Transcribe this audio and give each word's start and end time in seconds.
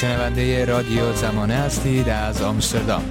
شنونده 0.00 0.64
رادیو 0.64 1.12
زمانه 1.12 1.54
هستید 1.54 2.08
از 2.08 2.42
آمستردام. 2.42 3.02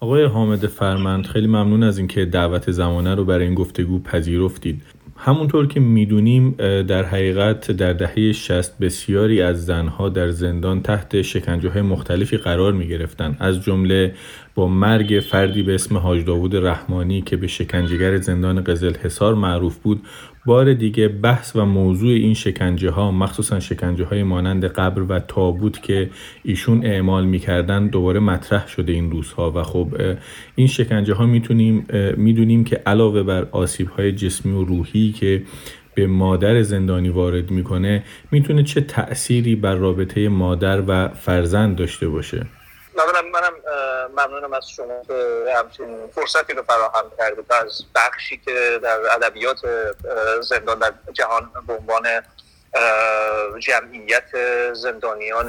آقای 0.00 0.24
حامد 0.24 0.66
فرمند 0.66 1.26
خیلی 1.26 1.46
ممنون 1.46 1.82
از 1.82 1.98
اینکه 1.98 2.24
دعوت 2.24 2.70
زمانه 2.70 3.14
رو 3.14 3.24
برای 3.24 3.44
این 3.44 3.54
گفتگو 3.54 4.02
پذیرفتید. 4.02 4.82
همونطور 5.16 5.66
که 5.66 5.80
می‌دونیم 5.80 6.50
در 6.82 7.04
حقیقت 7.04 7.70
در 7.70 7.92
دهه 7.92 8.32
60 8.32 8.78
بسیاری 8.78 9.42
از 9.42 9.66
زنها 9.66 10.08
در 10.08 10.30
زندان 10.30 10.82
تحت 10.82 11.22
شکنجه 11.22 11.70
های 11.70 11.82
مختلفی 11.82 12.36
قرار 12.36 12.72
می 12.72 12.88
گرفتن 12.88 13.36
از 13.40 13.62
جمله 13.62 14.14
با 14.54 14.68
مرگ 14.68 15.22
فردی 15.30 15.62
به 15.62 15.74
اسم 15.74 15.96
حاج 15.96 16.24
داوود 16.24 16.56
رحمانی 16.56 17.22
که 17.22 17.36
به 17.36 17.46
شکنجهگر 17.46 18.16
زندان 18.16 18.64
قزل 18.64 18.94
حصار 18.94 19.34
معروف 19.34 19.76
بود 19.76 20.02
بار 20.46 20.74
دیگه 20.74 21.08
بحث 21.08 21.56
و 21.56 21.64
موضوع 21.64 22.12
این 22.12 22.34
شکنجه 22.34 22.90
ها 22.90 23.10
مخصوصا 23.10 23.60
شکنجه 23.60 24.04
های 24.04 24.22
مانند 24.22 24.64
قبر 24.64 25.02
و 25.02 25.18
تابوت 25.18 25.82
که 25.82 26.10
ایشون 26.42 26.86
اعمال 26.86 27.26
می‌کردن 27.26 27.86
دوباره 27.86 28.20
مطرح 28.20 28.68
شده 28.68 28.92
این 28.92 29.10
روزها. 29.10 29.52
و 29.56 29.62
خب 29.62 29.88
این 30.54 30.66
شکنجه 30.66 31.14
ها 31.14 31.26
می‌تونیم 31.26 31.86
می‌دونیم 32.16 32.64
که 32.64 32.76
علاوه 32.86 33.22
بر 33.22 33.46
آسیب 33.52 33.88
های 33.88 34.12
جسمی 34.12 34.52
و 34.52 34.64
روحی 34.64 35.12
که 35.12 35.42
به 35.94 36.06
مادر 36.06 36.62
زندانی 36.62 37.08
وارد 37.08 37.50
می‌کنه 37.50 38.02
می‌تونه 38.30 38.62
چه 38.62 38.80
تأثیری 38.80 39.56
بر 39.56 39.74
رابطه 39.74 40.28
مادر 40.28 40.82
و 40.88 41.08
فرزند 41.08 41.76
داشته 41.76 42.08
باشه؟ 42.08 42.46
منم 43.30 43.54
ممنونم 44.10 44.52
از 44.52 44.70
شما 44.70 45.02
که 45.08 45.44
همچین 45.56 46.08
فرصتی 46.14 46.52
رو 46.52 46.62
فراهم 46.62 47.10
کردید 47.18 47.52
از 47.52 47.82
بخشی 47.94 48.36
که 48.36 48.80
در 48.82 49.00
ادبیات 49.12 49.58
زندان 50.40 50.78
در 50.78 50.92
جهان 51.12 51.50
به 51.66 51.72
عنوان 51.72 52.22
جمعیت 53.58 54.28
زندانیان 54.72 55.46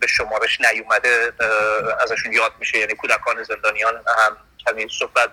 به 0.00 0.06
شمارش 0.06 0.60
نیومده 0.60 1.32
ازشون 2.02 2.32
یاد 2.32 2.52
میشه. 2.58 2.78
یعنی 2.78 2.94
کودکان 2.94 3.42
زندانیان 3.42 3.94
هم 3.94 4.36
کمی 4.66 4.88
صحبت 4.98 5.30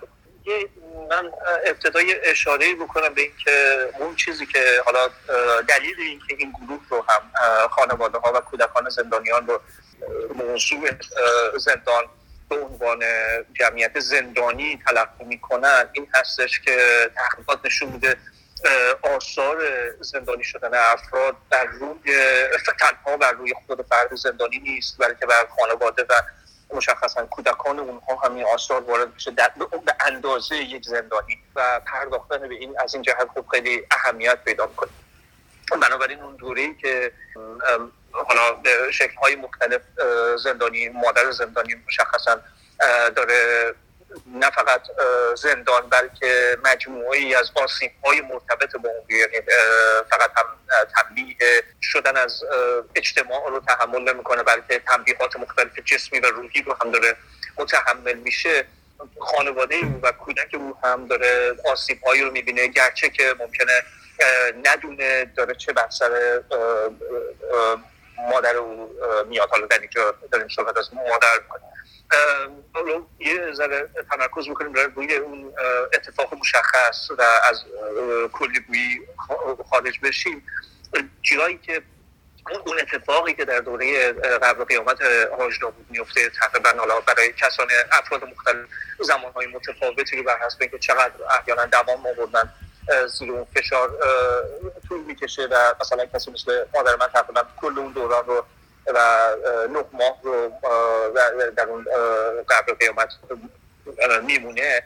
من 1.10 1.32
ابتدای 1.66 2.16
اشاره 2.24 2.76
بکنم 2.76 3.14
به 3.14 3.22
اینکه 3.22 3.90
اون 4.00 4.16
چیزی 4.16 4.46
که 4.46 4.82
حالا 4.86 5.10
دلیل 5.68 5.96
اینکه 6.00 6.36
این 6.38 6.52
گروه 6.52 6.82
رو 6.90 7.06
هم 7.10 7.22
خانواده 7.68 8.18
ها 8.18 8.34
و 8.36 8.40
کودکان 8.40 8.90
زندانیان 8.90 9.48
رو 9.48 9.62
موضوع 10.36 10.90
زندان 11.58 12.04
به 12.50 12.56
عنوان 12.56 13.04
جمعیت 13.54 14.00
زندانی 14.00 14.80
تلقی 14.88 15.24
می‌کنن 15.24 15.90
این 15.94 16.08
هستش 16.14 16.60
که 16.60 17.10
تحقیقات 17.16 17.60
نشون 17.66 17.90
میده 17.90 18.18
آثار 19.02 19.58
زندانی 20.02 20.44
شدن 20.44 20.74
افراد 20.74 21.36
در 21.52 21.66
روی 21.66 22.18
تنها 22.80 23.18
بر 23.18 23.32
روی 23.32 23.54
خود 23.68 23.82
فرد 23.82 24.16
زندانی 24.16 24.60
نیست 24.60 24.98
بلکه 24.98 25.26
بر 25.26 25.48
خانواده 25.60 26.06
و 26.10 26.22
مشخصا 26.74 27.26
کودکان 27.26 27.80
اونها 27.80 28.16
همین 28.16 28.46
آثار 28.46 28.82
وارد 28.82 29.14
میشه 29.14 29.32
در 29.32 29.52
به 29.86 29.96
اندازه 30.06 30.56
یک 30.56 30.86
زندانی 30.86 31.40
و 31.56 31.82
پرداختن 31.86 32.48
به 32.48 32.56
این 32.56 32.80
از 32.80 32.94
این 32.94 33.04
جهت 33.04 33.28
خوب 33.34 33.48
خیلی 33.48 33.82
اهمیت 33.92 34.44
پیدا 34.46 34.66
می‌کنه. 34.66 34.90
بنابراین 35.82 36.20
اون 36.20 36.36
دوره 36.36 36.74
که 36.74 37.12
حالا 38.28 38.62
شکل 38.92 39.16
های 39.16 39.36
مختلف 39.36 39.82
زندانی 40.44 40.90
مادر 40.90 41.32
زندانی 41.32 41.76
مشخصا 41.88 42.42
داره 43.16 43.74
نه 44.26 44.50
فقط 44.50 44.82
زندان 45.36 45.90
بلکه 45.90 46.58
مجموعی 46.64 47.36
از 47.36 47.52
آسیب 47.56 47.92
های 48.04 48.22
مرتبط 48.22 48.76
با 48.76 48.90
اون 48.90 49.06
یعنی 49.10 49.46
فقط 50.10 50.32
هم 50.38 50.46
تنبیه 50.96 51.36
شدن 51.82 52.18
از 52.18 52.44
اجتماع 52.96 53.50
رو 53.50 53.60
تحمل 53.60 54.14
نمی‌کنه 54.14 54.44
بلکه 54.44 54.80
تنبیهات 54.80 55.36
مختلف 55.36 55.80
جسمی 55.86 56.20
و 56.20 56.26
روحی 56.26 56.62
رو 56.62 56.78
هم 56.82 56.92
داره 56.92 57.16
متحمل 57.58 58.14
میشه. 58.14 58.66
خانواده 59.20 59.76
او 59.76 60.00
و 60.04 60.12
کودک 60.12 60.56
او 60.56 60.78
هم 60.84 61.08
داره 61.08 61.56
آسیب 61.66 62.04
هایی 62.04 62.22
رو 62.22 62.32
می‌بینه 62.32 62.68
گرچه 62.68 63.10
که 63.10 63.36
ممکنه 63.40 63.84
ندونه 64.66 65.26
داره 65.26 65.56
چه 65.56 65.74
بر 65.74 65.88
مادر 68.36 68.56
او 68.58 68.96
میاد. 69.30 69.50
حالا 69.50 69.66
در 69.66 69.80
اینجا 69.80 70.16
داریم 70.32 70.48
صحبت 70.48 70.78
از 70.78 70.94
مادر. 70.94 71.40
یه 73.20 73.54
ذره 73.54 73.90
تمرکز 74.12 74.48
می‌کنیم 74.48 74.74
روی 74.74 75.16
اون 75.16 75.54
اتفاق 75.94 76.34
مشخص 76.34 77.12
و 77.18 77.22
از 77.50 77.64
کلی 78.34 78.60
بویی 78.60 79.00
خارج 79.70 80.00
بشیم. 80.04 80.48
جایی 81.22 81.58
که 81.58 81.82
اون 82.66 82.80
اتفاقی 82.80 83.34
که 83.34 83.46
در 83.46 83.60
دوره 83.60 84.14
قبل 84.14 84.64
قیامت 84.64 84.98
حاج 85.40 85.60
داوود 85.62 85.86
میفته 85.90 86.30
تقریبا 86.30 86.70
حالا 86.70 87.00
برای 87.00 87.34
کسان 87.34 87.68
افراد 87.92 88.24
مختلف 88.24 88.68
زمانهای 89.00 89.48
متفاوتی 89.48 90.18
رو 90.18 90.24
بر 90.24 90.38
حسب 90.46 90.58
اینکه 90.62 90.80
چقدر 90.80 91.14
احیانا 91.40 91.66
دوام 91.66 92.06
آوردن. 92.08 92.54
زیر 93.20 93.32
اون 93.32 93.46
فشار 93.56 93.92
طول 94.88 95.00
می‌کشه 95.00 95.48
و 95.52 95.74
مثلا 95.82 96.06
کسی 96.06 96.32
مثل 96.32 96.66
مادر 96.76 96.96
من 96.96 97.08
تقریبا 97.08 97.44
کل 97.62 97.80
اون 97.80 97.92
دوران 97.92 98.26
رو 98.26 98.46
و 98.88 99.30
نه 99.74 99.86
ماه 99.94 100.18
رو 100.24 100.52
در 101.58 101.68
اون 101.70 101.86
قبل 102.50 102.74
قیامت 102.74 103.10
میمونه. 104.24 104.84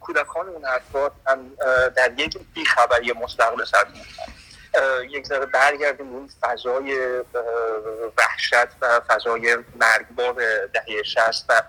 کودکان 0.00 0.48
اون 0.48 0.64
افراد 0.64 1.12
هم 1.26 1.50
در 1.96 2.12
یک 2.16 2.38
بیخبری 2.54 3.12
مستقل 3.12 3.64
سر 3.64 3.86
یک 5.10 5.26
ذره 5.26 5.46
برگردیم 5.46 6.08
اون 6.08 6.30
فضای 6.40 7.20
وحشت 8.16 8.68
و 8.80 9.00
فضای 9.00 9.58
مرگبار 9.76 10.66
دهه 10.66 11.02
شست 11.02 11.46
و 11.48 11.62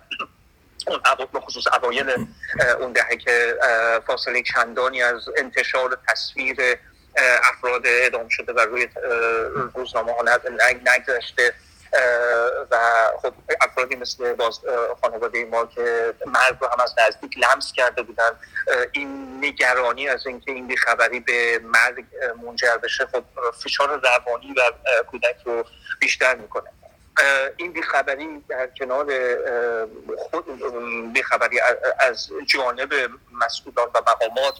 اون 1.33 1.41
خصوص 1.41 1.67
اوایل 1.67 2.27
اون 2.79 2.91
دهه 2.91 3.15
که 3.15 3.57
فاصله 4.07 4.43
چندانی 4.43 5.03
از 5.03 5.29
انتشار 5.37 5.97
تصویر 6.07 6.57
افراد 7.43 7.87
اعدام 7.87 8.29
شده 8.29 8.53
و 8.53 8.59
روی 8.59 8.87
روزنامه 9.75 10.13
ها 10.13 10.23
نگذشته. 10.85 11.53
و 12.71 12.77
خب 13.21 13.33
افرادی 13.61 13.95
مثل 13.95 14.33
باز 14.33 14.59
خانواده 15.01 15.45
ما 15.45 15.65
که 15.65 16.13
مرگ 16.25 16.57
رو 16.61 16.67
هم 16.67 16.79
از 16.79 16.95
نزدیک 17.07 17.37
لمس 17.37 17.73
کرده 17.73 18.01
بودن. 18.01 18.29
این 18.91 19.39
نگرانی 19.45 20.09
از 20.09 20.27
اینکه 20.27 20.51
این 20.51 20.67
بیخبری 20.67 21.19
به 21.19 21.59
مرگ 21.63 22.05
منجر 22.45 22.77
بشه 22.77 23.05
خب 23.05 23.23
فشار 23.63 23.87
روانی 23.89 24.53
و 24.53 24.61
کودک 25.11 25.35
رو 25.45 25.63
بیشتر 25.99 26.35
می‌کنه. 26.35 26.69
این 27.57 27.71
بیخبری 27.71 28.43
در 28.49 28.67
کنار 28.67 29.05
خود 30.17 30.45
بیخبری 31.13 31.59
از 31.99 32.29
جانب 32.45 32.93
مسئولان 33.31 33.87
و 33.93 33.99
مقامات 33.99 34.55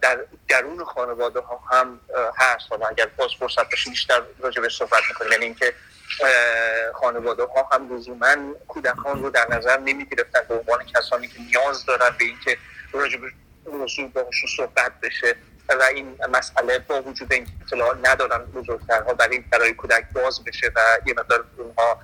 در 0.00 0.18
درون 0.48 0.84
خانواده 0.84 1.40
ها 1.40 1.56
هم 1.70 2.00
هست. 2.36 2.66
حالا 2.70 2.86
اگر 2.86 3.06
باز 3.06 3.30
فرصت 3.38 3.68
بشه 3.68 3.90
بیشتر 3.90 4.22
راجع 4.38 4.62
به 4.62 4.68
صحبت 4.68 5.02
می‌کنیم. 5.08 5.32
یعنی 5.32 5.44
اینکه 5.44 5.74
خانواده 6.94 7.42
ها 7.42 7.68
هم 7.72 7.96
لزوما 7.96 8.36
کودکان 8.68 9.22
رو 9.22 9.30
در 9.30 9.46
نظر 9.50 9.78
نمی 9.78 10.04
گرفتن 10.04 10.40
به 10.48 10.54
عنوان 10.54 10.84
کسانی 10.84 11.28
که 11.28 11.40
نیاز 11.40 11.86
دارن 11.86 12.16
به 12.18 12.24
اینکه 12.24 12.58
راجع 12.92 13.18
به 13.18 13.32
موضوع 13.66 14.08
باشون 14.08 14.50
صحبت 14.56 14.92
بشه. 15.02 15.36
و 15.68 15.82
این 15.82 16.18
مسئله 16.32 16.78
با 16.78 17.02
وجود 17.02 17.32
این 17.32 17.46
اطلاع 17.66 17.96
ندارن 18.02 18.44
بزرگترها 18.44 19.14
برای 19.14 19.38
برای 19.38 19.72
کودک 19.72 20.04
باز 20.14 20.44
بشه 20.44 20.72
و 20.76 20.80
یه 21.06 21.14
مقدار 21.14 21.44
اونها 21.56 22.00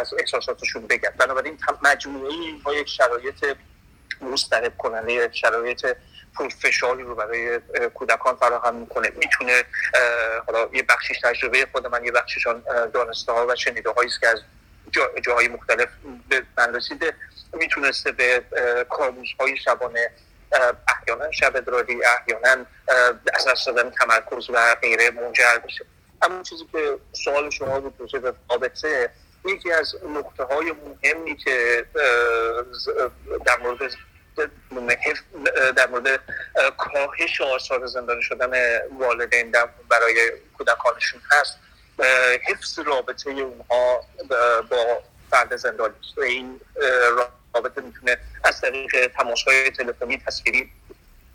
از 0.00 0.14
احساساتشون 0.18 0.86
بگن. 0.86 1.10
بنابراین 1.18 1.58
مجموعه 1.82 2.32
اینها 2.32 2.74
یک 2.74 2.88
شرایط 2.88 3.56
مسترب 4.20 4.76
کننده 4.78 5.30
شرایط 5.32 5.86
فشاری 6.62 7.02
رو 7.02 7.14
برای 7.14 7.60
کودکان 7.94 8.36
فراهم 8.36 8.74
می‌کنه. 8.74 9.12
می‌تونه 9.16 9.64
حالا 10.46 10.68
یه 10.72 10.82
بخشیش 10.82 11.20
تجربه 11.20 11.66
خود 11.72 11.86
من 11.86 12.04
یه 12.04 12.12
بخشیشان 12.12 12.62
دانسته 12.94 13.32
ها 13.32 13.46
و 13.46 13.56
شنیده 13.56 13.90
هایی 13.90 14.10
که 14.20 14.28
از 14.28 14.40
جاهای 15.22 15.48
مختلف 15.48 15.88
به 16.28 16.42
من 16.58 16.74
رسیده. 16.74 17.14
می‌تونسته 17.52 18.12
به 18.12 18.44
کارموز 18.90 19.28
های 19.40 19.56
شبانه 19.56 20.10
احیانا 20.88 21.30
شب 21.30 21.56
ادراری 21.56 22.00
احیانا 22.04 22.66
از 23.34 23.46
دست 23.48 23.66
دادن 23.66 23.90
تمرکز 23.90 24.50
و 24.50 24.74
غیره 24.82 25.10
منجر 25.10 25.58
بشه 25.58 25.84
همون 26.22 26.42
چیزی 26.42 26.64
که 26.72 26.98
سوال 27.12 27.50
شما 27.50 27.80
بود 27.80 28.22
به 28.22 28.34
رابطه 28.50 29.10
یکی 29.44 29.72
از 29.72 29.94
نقطه 30.16 30.44
های 30.44 30.72
مهمی 30.72 31.36
که 31.36 31.86
در 33.46 33.58
مورد 33.62 33.92
در 35.76 35.86
مورد 35.86 36.20
کاهش 36.76 37.40
آثار 37.40 37.86
زندانی 37.86 38.22
شدن 38.22 38.78
والدین 38.98 39.52
برای 39.90 40.32
کودکانشون 40.58 41.20
هست. 41.30 41.58
حفظ 42.48 42.78
رابطه 42.78 43.30
اونها 43.30 44.04
با 44.70 45.02
فرد 45.30 45.56
زندانی. 45.56 45.94
این 46.16 46.60
می‌تونه 47.60 48.18
از 48.44 48.60
طریق 48.60 49.06
تماس 49.06 49.42
های 49.42 49.70
تلفنی 49.70 50.18
تصویری 50.26 50.70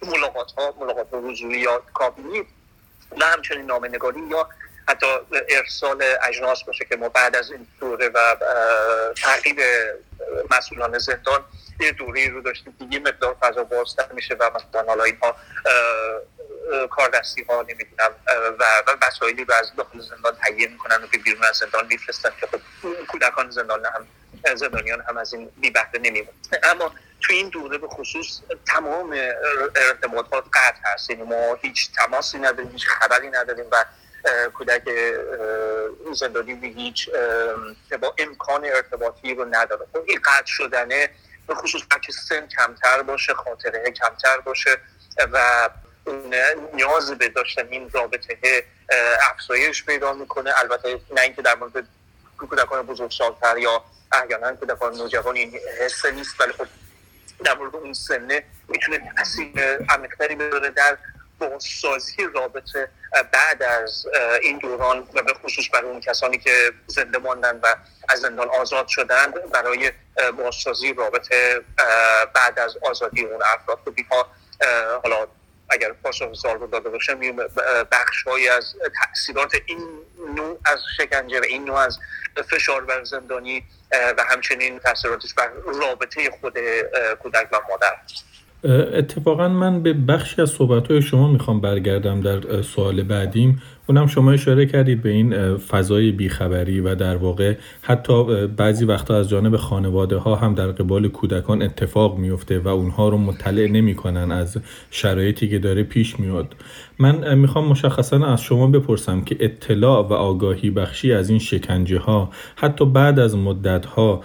ملاقات 0.01 0.51
ها 0.51 0.75
ملاقات 0.80 1.07
حضوری 1.12 1.60
یا 1.60 1.83
کابینی 1.94 2.39
و 3.12 3.25
همچنین 3.25 3.66
نامه 3.66 3.88
نگاری 3.88 4.19
یا 4.30 4.50
حتی 4.88 5.06
ارسال 5.50 6.04
اجناس 6.24 6.63
باشه 6.63 6.86
که 6.86 6.95
ما 6.95 7.10
بعد 7.10 7.36
از 7.36 7.51
این 7.51 7.68
دوره 7.80 8.10
و 8.10 8.36
تعقیب 9.16 9.60
مسئولان 10.51 10.98
زندان 11.00 11.45
یه 11.80 11.92
دوره 11.92 12.30
رو 12.30 12.42
داشتیم 12.42 12.75
دیگه 12.80 13.00
مقدار 13.00 13.36
فضا 13.39 13.63
بازتر 13.63 14.12
میشه 14.12 14.36
و 14.39 14.51
مثلا 14.56 14.83
حالا 14.88 15.04
اینها 15.04 15.36
کاردستی 16.89 17.44
ها 17.44 17.62
نمی‌دونم 17.62 18.12
و 18.60 18.66
وسایلی 19.01 19.45
رو 19.45 19.54
از 19.54 19.71
داخل 19.77 20.00
زندان 20.00 20.36
تهیه 20.36 20.68
می‌کنن 20.68 21.04
و 21.04 21.07
که 21.07 21.18
بیرون 21.18 21.44
از 21.44 21.57
زندان 21.57 21.88
میفرستن 21.88 22.30
که 22.39 22.48
خب 22.48 22.60
کودکان 23.07 23.50
زندان 23.50 23.86
هم 23.86 24.07
زندانیان 24.56 25.01
هم 25.01 25.18
از 25.18 25.33
این 25.33 25.50
بی 25.57 25.71
بهره 25.71 26.27
اما 26.63 26.91
تو 27.21 27.33
این 27.33 27.50
دوره 27.50 27.77
به 27.77 27.88
خصوص 27.88 28.41
تمام 28.68 29.18
ارتباطات 29.75 30.44
قطع 30.53 30.80
هست. 30.83 31.09
یعنی 31.09 31.24
ما 31.24 31.53
هیچ 31.62 31.91
تماسی 31.95 32.38
نداریم 32.38 32.71
هیچ 32.71 32.88
خبری 32.88 33.30
نداریم 33.30 33.65
و 33.71 33.86
کودک 34.53 34.89
زندانی 36.13 36.53
به 36.53 36.68
هیچ 36.68 37.09
با 38.01 38.15
امکان 38.18 38.65
ارتباطی 38.65 39.36
رو 39.36 39.45
نداره. 39.45 39.86
خب 39.94 40.03
این 40.07 40.19
قطع 40.25 40.45
شدنه 40.45 41.09
به 41.47 41.56
خصوص 41.56 41.81
بچه 41.92 42.12
سن 42.12 42.47
کمتر 42.47 43.01
باشه 43.01 43.33
خاطره 43.33 43.92
کمتر 43.92 44.39
باشه 44.39 44.77
و 45.31 45.69
نیاز 46.74 47.12
به 47.12 47.30
داشتن 47.30 47.68
این 47.68 47.89
رابطه 47.89 48.63
افزایش 49.31 49.85
پیدا 49.85 50.13
می‌کنه. 50.13 50.53
البته 50.57 51.00
نه 51.12 51.21
اینکه 51.21 51.42
در 51.42 51.56
مورد 51.56 51.88
کودکان 52.47 52.86
بزرگسالتر 52.86 53.57
یا 53.57 53.83
احیانا 54.12 54.56
کودکان 54.56 54.95
نوجوان 54.95 55.36
این 55.36 55.59
حس 55.81 56.06
نیست 56.06 56.41
ولی 56.41 56.53
خب 56.53 56.65
در 57.44 57.57
مورد 57.57 57.75
اون 57.75 57.94
سنه 57.94 58.44
می‌تونه 58.68 59.12
تاثیر 59.18 59.77
عمیقتری 59.89 60.36
بذاره 60.36 60.69
در 60.69 60.97
بازسازی 61.39 62.27
رابطه 62.36 62.89
بعد 63.31 63.63
از 63.63 64.07
این 64.41 64.57
دوران 64.57 65.07
و 65.13 65.21
به 65.21 65.33
خصوص 65.33 65.69
برای 65.74 65.89
اون 65.89 66.00
کسانی 66.00 66.38
که 66.38 66.71
زنده 66.88 67.18
ماندن 67.18 67.59
و 67.63 67.75
از 68.09 68.19
زندان 68.19 68.50
آزاد 68.50 68.88
شدند 68.88 69.51
برای 69.51 69.92
بازسازی 70.38 70.94
رابطه 70.94 71.62
بعد 72.33 72.59
از 72.59 72.77
آزادی 72.81 73.25
اون 73.25 73.42
افراد. 73.44 73.80
که 73.95 74.03
حالا 75.03 75.27
اگر 75.71 75.92
پاسخ 76.04 76.33
سال 76.33 76.60
رو 76.60 76.68
داده 76.68 76.89
باشم 76.89 77.19
بخش 77.92 78.27
از 78.57 78.75
تاثیرات 79.04 79.56
این 79.66 79.77
نوع 80.36 80.60
از 80.66 80.80
شکنجه 80.98 81.39
و 81.39 81.44
این 81.44 81.66
نوع 81.66 81.77
از 81.77 82.00
فشار 82.50 82.86
بر 82.86 83.04
زندانی 83.04 83.63
و 83.92 84.24
همچنین 84.30 84.80
تاثیراتش 84.80 85.33
بر 85.33 85.50
رابطه 85.81 86.30
خود 86.42 86.54
کودک 87.24 87.48
و 87.51 87.60
مادر. 87.69 87.95
اتفاقا 88.98 89.48
من 89.48 89.83
به 89.83 89.94
بخشی 89.94 90.42
از 90.42 90.50
صحبت 90.50 91.00
شما 91.00 91.27
می‌خوام 91.27 91.62
برگردم 91.62 92.21
در 92.21 92.62
سوال 92.62 93.04
بعدیم. 93.04 93.62
اونم 93.89 94.07
شما 94.07 94.31
اشاره 94.31 94.65
کردید 94.65 95.01
به 95.01 95.09
این 95.09 95.57
فضای 95.57 96.12
بیخبری 96.12 96.80
و 96.80 96.95
در 96.95 97.15
واقع 97.15 97.56
حتی 97.81 98.47
بعضی 98.47 98.86
وقتا 98.86 99.15
از 99.18 99.30
جانب 99.30 99.57
خانواده 99.57 100.18
ها 100.18 100.36
هم 100.36 100.53
در 100.53 100.68
قبال 100.68 101.07
کودکان 101.07 101.62
اتفاق 101.62 102.18
میفته 102.18 102.59
و 102.59 102.68
اونها 102.68 103.09
رو 103.09 103.18
مطلع 103.18 103.68
نمی‌کنن 103.68 104.31
از 104.31 104.57
شرایطی 104.91 105.50
که 105.50 105.59
داره 105.59 105.83
پیش 105.83 106.19
میاد. 106.19 106.56
من 107.00 107.38
می‌خوام 107.38 107.68
مشخصا 107.68 108.25
از 108.25 108.41
شما 108.41 108.68
بپرسم 108.68 109.21
که 109.21 109.38
اطلاع 109.39 110.07
و 110.07 110.13
آگاهی 110.13 110.69
بخشی 110.69 111.13
از 111.13 111.30
این 111.30 111.39
شکنجه 111.39 112.00
ها 112.00 112.30
حتی 112.56 112.85
بعد 112.85 113.19
از 113.19 113.35
مدت 113.35 113.85
ها 113.85 114.21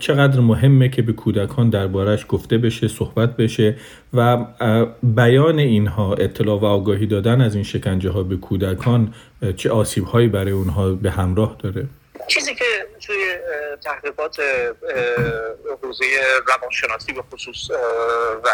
چقدر 0.00 0.40
مهمه 0.40 0.88
که 0.88 1.02
به 1.02 1.12
کودکان 1.12 1.70
دربارش 1.70 2.26
گفته 2.28 2.58
بشه 2.58 2.88
صحبت 2.88 3.36
بشه 3.36 3.76
و 4.14 4.36
بیان 5.02 5.58
اینها 5.58 6.14
اطلاع 6.14 6.60
و 6.60 6.64
آگاهی 6.64 7.06
دادن 7.06 7.40
از 7.40 7.54
این 7.54 7.64
شکنجه 7.64 8.10
ها 8.10 8.22
به 8.22 8.36
کودکان 8.36 9.14
چه 9.56 9.70
آسیب 9.70 10.04
هایی 10.04 10.28
برای 10.28 10.52
اونها 10.52 10.92
به 10.92 11.10
همراه 11.10 11.56
داره؟ 11.58 11.86
چیزی 12.28 12.54
که 12.54 12.64
توی 13.00 13.16
تحقیقات 13.84 14.36
حوزه 15.82 16.04
روانشناسی 16.46 17.12
به 17.12 17.22
خصوص 17.22 17.70
و 18.44 18.48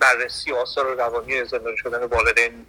بررسی 0.00 0.52
آثار 0.52 0.96
روانی 0.96 1.44
زندان 1.44 1.76
شدن 1.76 2.04
والدین 2.04 2.66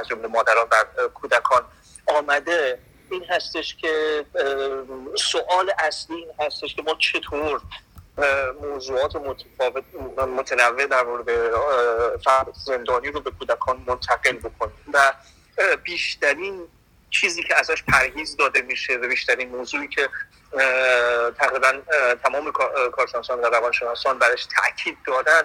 از 0.00 0.08
جمله 0.08 0.26
مادران 0.26 0.66
و 0.70 1.08
کودکان 1.14 1.62
آمده 2.06 2.78
این 3.10 3.24
هستش 3.24 3.76
که 3.76 4.24
سوال 5.16 5.72
اصلی 5.78 6.16
این 6.16 6.30
هستش 6.40 6.74
که 6.74 6.82
ما 6.82 6.94
چطور 6.94 7.60
موضوعات 8.62 9.16
متفاوت 9.16 9.84
متنوع 10.36 10.86
در 10.86 11.04
مورد 11.04 11.30
زندانی 12.66 13.08
رو 13.08 13.20
به 13.20 13.30
کودکان 13.30 13.84
منتقل 13.86 14.32
بکنیم 14.32 14.84
و 14.92 15.12
بیشترین 15.84 16.68
چیزی 17.10 17.42
که 17.42 17.58
ازش 17.58 17.82
پرهیز 17.82 18.36
داده 18.36 18.62
میشه 18.62 18.96
و 18.96 19.08
بیشترین 19.08 19.48
موضوعی 19.48 19.88
که 19.88 20.08
تقریبا 21.38 21.72
تمام 22.22 22.52
کارشناسان 22.92 23.40
و 23.40 23.42
روانشناسان 23.42 24.18
برش 24.18 24.46
تاکید 24.46 24.98
دادن 25.06 25.42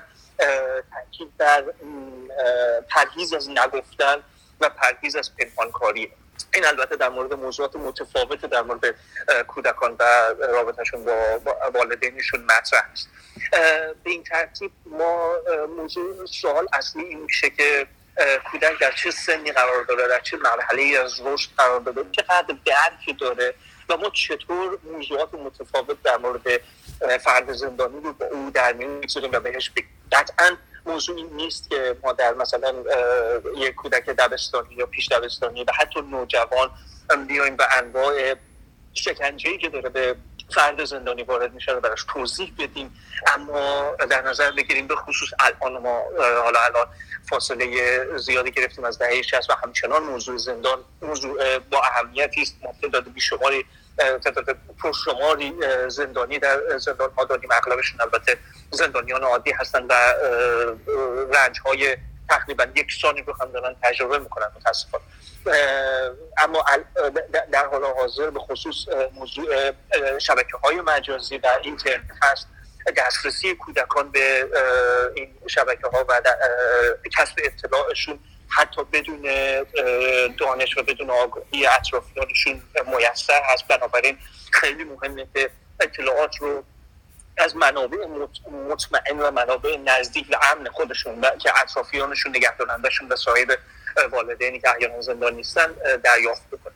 تاکید 0.93 1.31
در 1.37 1.63
پرهیز 2.89 3.33
از 3.33 3.49
نگفتن 3.49 4.23
و 4.61 4.69
پرهیز 4.69 5.15
از 5.15 5.31
پنهانکاری 5.35 6.11
این 6.53 6.65
البته 6.65 6.95
در 6.95 7.09
مورد 7.09 7.33
موضوعات 7.33 7.75
متفاوت 7.75 8.45
در 8.45 8.61
مورد 8.61 8.95
کودکان 9.47 9.95
و 9.99 10.03
رابطهشون 10.39 11.05
با 11.05 11.41
والدینشون 11.73 12.43
مطرح 12.43 12.83
است 12.91 13.09
به 14.03 14.09
این 14.09 14.23
ترتیب 14.23 14.71
ما 14.85 15.33
موضوع 15.77 16.25
سوال 16.25 16.67
اصلی 16.73 17.03
این 17.03 17.19
میشه 17.19 17.49
که 17.49 17.87
کودک 18.51 18.79
در 18.79 18.91
چه 18.91 19.11
سنی 19.11 19.51
قرار 19.51 19.83
داره 19.83 20.07
در 20.07 20.19
چه 20.19 20.37
مرحله 20.37 20.99
از 20.99 21.21
رشد 21.25 21.49
قرار 21.57 21.79
داره 21.79 22.07
چقدر 22.11 22.55
درکی 22.65 23.13
داره 23.13 23.53
و 23.89 23.97
ما 23.97 24.09
چطور 24.09 24.77
موضوعات 24.83 25.33
متفاوت 25.33 26.03
در 26.03 26.17
مورد 26.17 26.61
فرد 27.17 27.53
زندانی 27.53 28.01
رو 28.01 28.13
با 28.13 28.25
او 28.25 28.51
در 28.53 28.73
میون 28.73 28.91
می‌گذاریم 28.91 29.31
و 29.33 29.39
بهش 29.39 29.71
قطعا 30.11 30.57
موضوع 30.85 31.17
این 31.17 31.29
نیست 31.33 31.69
که 31.69 31.97
ما 32.03 32.13
در 32.13 32.33
مثلا 32.33 32.73
یک 33.55 33.75
کودک 33.75 34.05
دبستانی 34.09 34.75
یا 34.75 34.85
پیش 34.85 35.07
دبستانی 35.07 35.63
و 35.63 35.71
حتی 35.79 36.01
نوجوان 36.01 36.71
بیایم 37.27 37.55
و 37.59 37.67
انواع 37.71 38.35
شکنجه 38.93 39.57
که 39.57 39.69
داره 39.69 39.89
به 39.89 40.15
فرد 40.49 40.85
زندانی 40.85 41.23
وارد 41.23 41.53
میشه 41.53 41.71
رو 41.71 41.79
براش 41.79 42.05
توضیح 42.13 42.53
بدیم. 42.59 42.97
اما 43.27 43.95
در 44.09 44.21
نظر 44.21 44.51
بگیریم 44.51 44.87
به 44.87 44.95
خصوص 44.95 45.29
الان 45.39 45.81
ما 45.81 46.03
حالا 46.43 46.59
الان 46.59 46.87
فاصله 47.29 48.05
زیادی 48.17 48.51
گرفتیم 48.51 48.83
از 48.83 48.99
دهه 48.99 49.21
60 49.21 49.49
و 49.49 49.53
همچنان 49.63 50.03
موضوع 50.03 50.37
زندان 50.37 50.79
موضوع 51.01 51.59
با 51.59 51.81
اهمیتی 51.81 52.41
است. 52.41 52.55
ما 52.63 52.73
تعداد 52.81 53.13
بیشماری 53.13 53.65
تعداد 53.98 54.57
پرشماری 54.83 55.53
زندانی 55.88 56.39
در 56.39 56.77
زندان 56.77 57.12
ها 57.17 57.24
داریم 57.25 57.50
اغلبشون 57.51 58.01
البته 58.01 58.38
زندانیان 58.71 59.24
عادی 59.24 59.51
هستن 59.51 59.86
و 59.89 59.93
رنج 61.33 61.60
های 61.65 61.98
تقریبا 62.29 62.65
یکسانی 62.75 63.21
رو 63.21 63.33
هم 63.41 63.51
دارن 63.51 63.75
تجربه 63.83 64.19
می‌کنن 64.19 64.51
متاسفانه. 64.55 65.03
اما 66.38 66.65
در 67.51 67.65
حال 67.65 67.83
حاضر 67.83 68.29
به 68.29 68.39
خصوص 68.39 68.75
موضوع 69.13 69.71
شبکه 70.19 70.57
های 70.63 70.81
مجازی 70.81 71.38
و 71.38 71.48
اینترنت 71.62 72.12
هست. 72.24 72.48
دسترسی 72.98 73.55
کودکان 73.55 74.12
به 74.12 74.50
این 75.15 75.33
شبکه 75.48 75.88
ها 75.88 76.05
و 76.10 76.21
کسب 77.17 77.36
اطلاعشون 77.38 78.19
حتی 78.51 78.84
بدون 78.84 79.22
دانش 80.38 80.77
و 80.77 80.84
بدون 80.84 81.10
آگاهی 81.10 81.67
اطرافیانشون 81.67 82.62
میسر 82.88 83.41
هست. 83.43 83.67
بنابراین 83.67 84.17
خیلی 84.51 84.84
مهمه 84.84 85.27
که 85.34 85.50
اطلاعات 85.79 86.36
رو 86.38 86.63
از 87.38 87.55
منابع 87.55 87.98
مطمئن 88.70 89.20
و 89.20 89.31
منابع 89.31 89.77
نزدیک 89.77 90.27
و 90.31 90.36
امن 90.51 90.70
خودشون 90.70 91.22
که 91.22 91.60
اطرافیانشون 91.62 92.36
نگهدارندشون 92.36 93.08
و 93.08 93.15
صاحب 93.15 93.58
والدینی 94.12 94.60
که 94.60 94.70
احیانا 94.70 95.01
زندان 95.01 95.34
نیستن 95.34 95.67
دریافت 96.03 96.48
بکنن. 96.48 96.74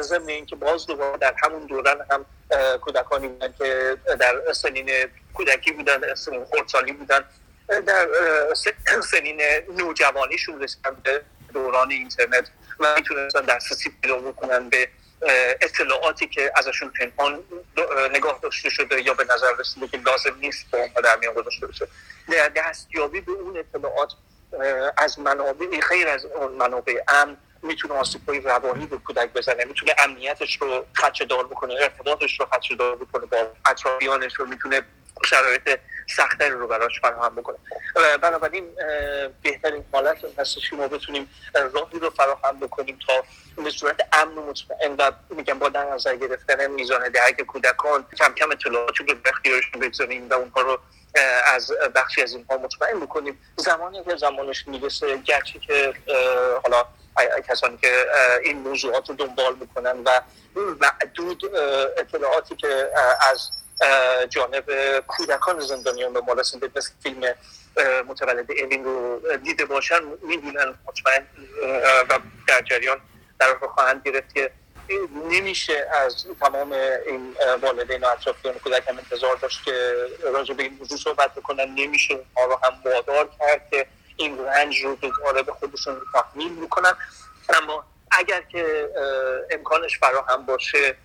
ضمن 0.00 0.28
اینکه 0.28 0.56
باز 0.56 0.86
دوباره 0.86 1.18
در 1.18 1.34
همون 1.42 1.66
دوران 1.66 2.06
هم 2.10 2.26
کودکانی 2.80 3.28
بودن 3.28 3.54
که 3.58 3.96
در 4.20 4.52
سنین 4.52 4.90
کودکی 5.34 5.72
بودن 5.72 6.14
سنین 6.14 6.44
خردسالی 6.44 6.92
بودن 6.92 7.24
در 7.68 8.08
سنین 9.10 9.40
نوجوانیشون 9.76 10.62
رسیدن 10.62 10.96
به 11.04 11.22
دوران 11.52 11.90
اینترنت 11.90 12.50
و 12.80 12.94
می‌تونستن 12.96 13.40
دسترسی 13.40 13.92
پیدا 14.02 14.18
بکنن 14.18 14.68
به 14.68 14.88
اطلاعاتی 15.60 16.26
که 16.26 16.52
ازشون 16.56 16.92
پنهان 17.00 17.42
نگاه 18.10 18.38
داشته 18.42 18.70
شده 18.70 19.02
یا 19.02 19.14
به 19.14 19.24
نظر 19.24 19.52
رسیده 19.58 19.88
که 19.88 19.96
لازم 19.96 20.36
نیست 20.40 20.70
با 20.70 20.78
اونها 20.78 21.00
در 21.00 21.16
میان 21.16 21.34
گذاشته 21.34 21.66
بشه. 21.66 21.88
دستیابی 22.56 23.20
به 23.20 23.32
اون 23.32 23.58
اطلاعات 23.58 24.12
از 24.96 25.18
منابع 25.18 25.80
خیر 25.80 26.08
از 26.08 26.24
اون 26.24 26.52
منابع 26.52 27.02
امن 27.08 27.36
می‌تونه 27.62 27.94
آسیب‌های 27.94 28.40
روانی 28.40 28.86
به 28.86 28.98
کودک 28.98 29.32
بزنه. 29.32 29.64
می‌تونه 29.64 29.94
امنیتش 29.98 30.56
رو 30.60 30.86
خدشه 30.96 31.24
دار 31.24 31.46
بکنه 31.46 31.74
ارتباطش 31.74 32.40
رو 32.40 32.46
خدشه 32.46 32.74
دار 32.74 32.96
بکنه 32.96 33.26
با 33.26 33.52
اطرافیانش 33.66 34.34
رو 34.34 34.46
می‌تونه 34.46 34.82
شرایط 35.24 35.78
سختری 36.06 36.50
رو 36.50 36.66
براش 36.66 37.00
فراهم 37.00 37.34
بکنه. 37.34 37.56
بنابراین 38.22 38.76
بهترین 39.42 39.84
حالت 39.92 40.38
هستش 40.38 40.70
که 40.70 40.76
ما 40.76 40.88
بتونیم 40.88 41.30
راهی 41.54 41.98
رو 41.98 42.10
فراهم 42.10 42.60
بکنیم 42.60 42.98
تا 43.06 43.24
به 43.62 43.70
صورت 43.70 44.08
امن 44.12 44.38
و 44.38 44.46
مطمئن 44.46 44.94
و 44.98 45.12
میگم 45.30 45.58
با 45.58 45.68
در 45.68 45.84
نظر 45.84 46.16
گرفتن 46.16 46.66
میزان 46.66 47.08
درک 47.08 47.40
کودکان 47.40 48.06
کم 48.18 48.34
کم 48.34 48.50
اطلاعاتی 48.50 49.04
رو 49.04 49.14
به 49.14 49.30
اختیارشون 49.30 49.80
بگذاریم 49.80 50.28
و 50.30 50.34
اونها 50.34 50.60
رو 50.60 50.78
از 51.54 51.72
بخشی 51.94 52.22
از 52.22 52.32
اینها 52.32 52.56
مطمئن 52.56 53.00
بکنیم. 53.00 53.40
زمانی 53.56 54.04
که 54.04 54.16
زمانش 54.16 54.68
می‌رسه 54.68 55.16
گرچه 55.16 55.58
که 55.58 55.94
حالا 56.62 56.86
کسانی 57.48 57.76
که 57.76 58.06
این 58.42 58.58
موضوعات 58.58 59.08
رو 59.08 59.14
دنبال 59.14 59.54
می‌کنن 59.54 60.02
و 60.04 60.20
معدود 60.80 61.44
اطلاعاتی 61.96 62.56
که 62.56 62.90
از 63.30 63.50
جانب 64.28 64.64
کودکان 65.06 65.60
زندانیان 65.60 66.12
به 66.12 66.20
ما 66.20 66.32
رسیده 66.32 66.70
مثل 66.76 66.90
فیلم 67.02 67.34
متولد 68.08 68.50
اوین 68.50 68.84
رو 68.84 69.20
دیده 69.36 69.64
باشن 69.64 70.00
می‌دونن 70.22 70.74
مطمئن 70.86 71.26
و 72.10 72.18
در 72.48 72.60
جریان 72.60 73.00
در 73.38 73.54
خواهند 73.54 74.02
گرفت 74.04 74.34
که 74.34 74.50
نمیشه 75.30 75.88
از 75.92 76.26
تمام 76.40 76.72
این 77.06 77.36
والدین 77.62 78.04
و 78.04 78.06
اطرافیان 78.06 78.54
کودک 78.54 78.88
هم 78.88 78.98
انتظار 78.98 79.36
داشت 79.36 79.64
که 79.64 79.94
راجع 80.22 80.54
به 80.54 80.62
این 80.62 80.76
موضوع 80.78 80.98
صحبت 80.98 81.34
بکنن. 81.34 81.74
نمیشه 81.74 82.14
اونها 82.14 82.54
رو 82.54 82.60
هم 82.66 82.92
وادار 82.92 83.30
کرد 83.38 83.70
که 83.70 83.86
این 84.16 84.44
رنج 84.44 84.84
رو 84.84 84.94
دوباره 84.94 85.42
به 85.42 85.52
خودشون 85.52 86.00
تحمیل 86.14 86.52
می‌کنن. 86.52 86.92
اما 87.48 87.84
اگر 88.10 88.40
که 88.40 88.90
امکانش 89.50 89.98
فراهم 89.98 90.46
باشه 90.46 90.96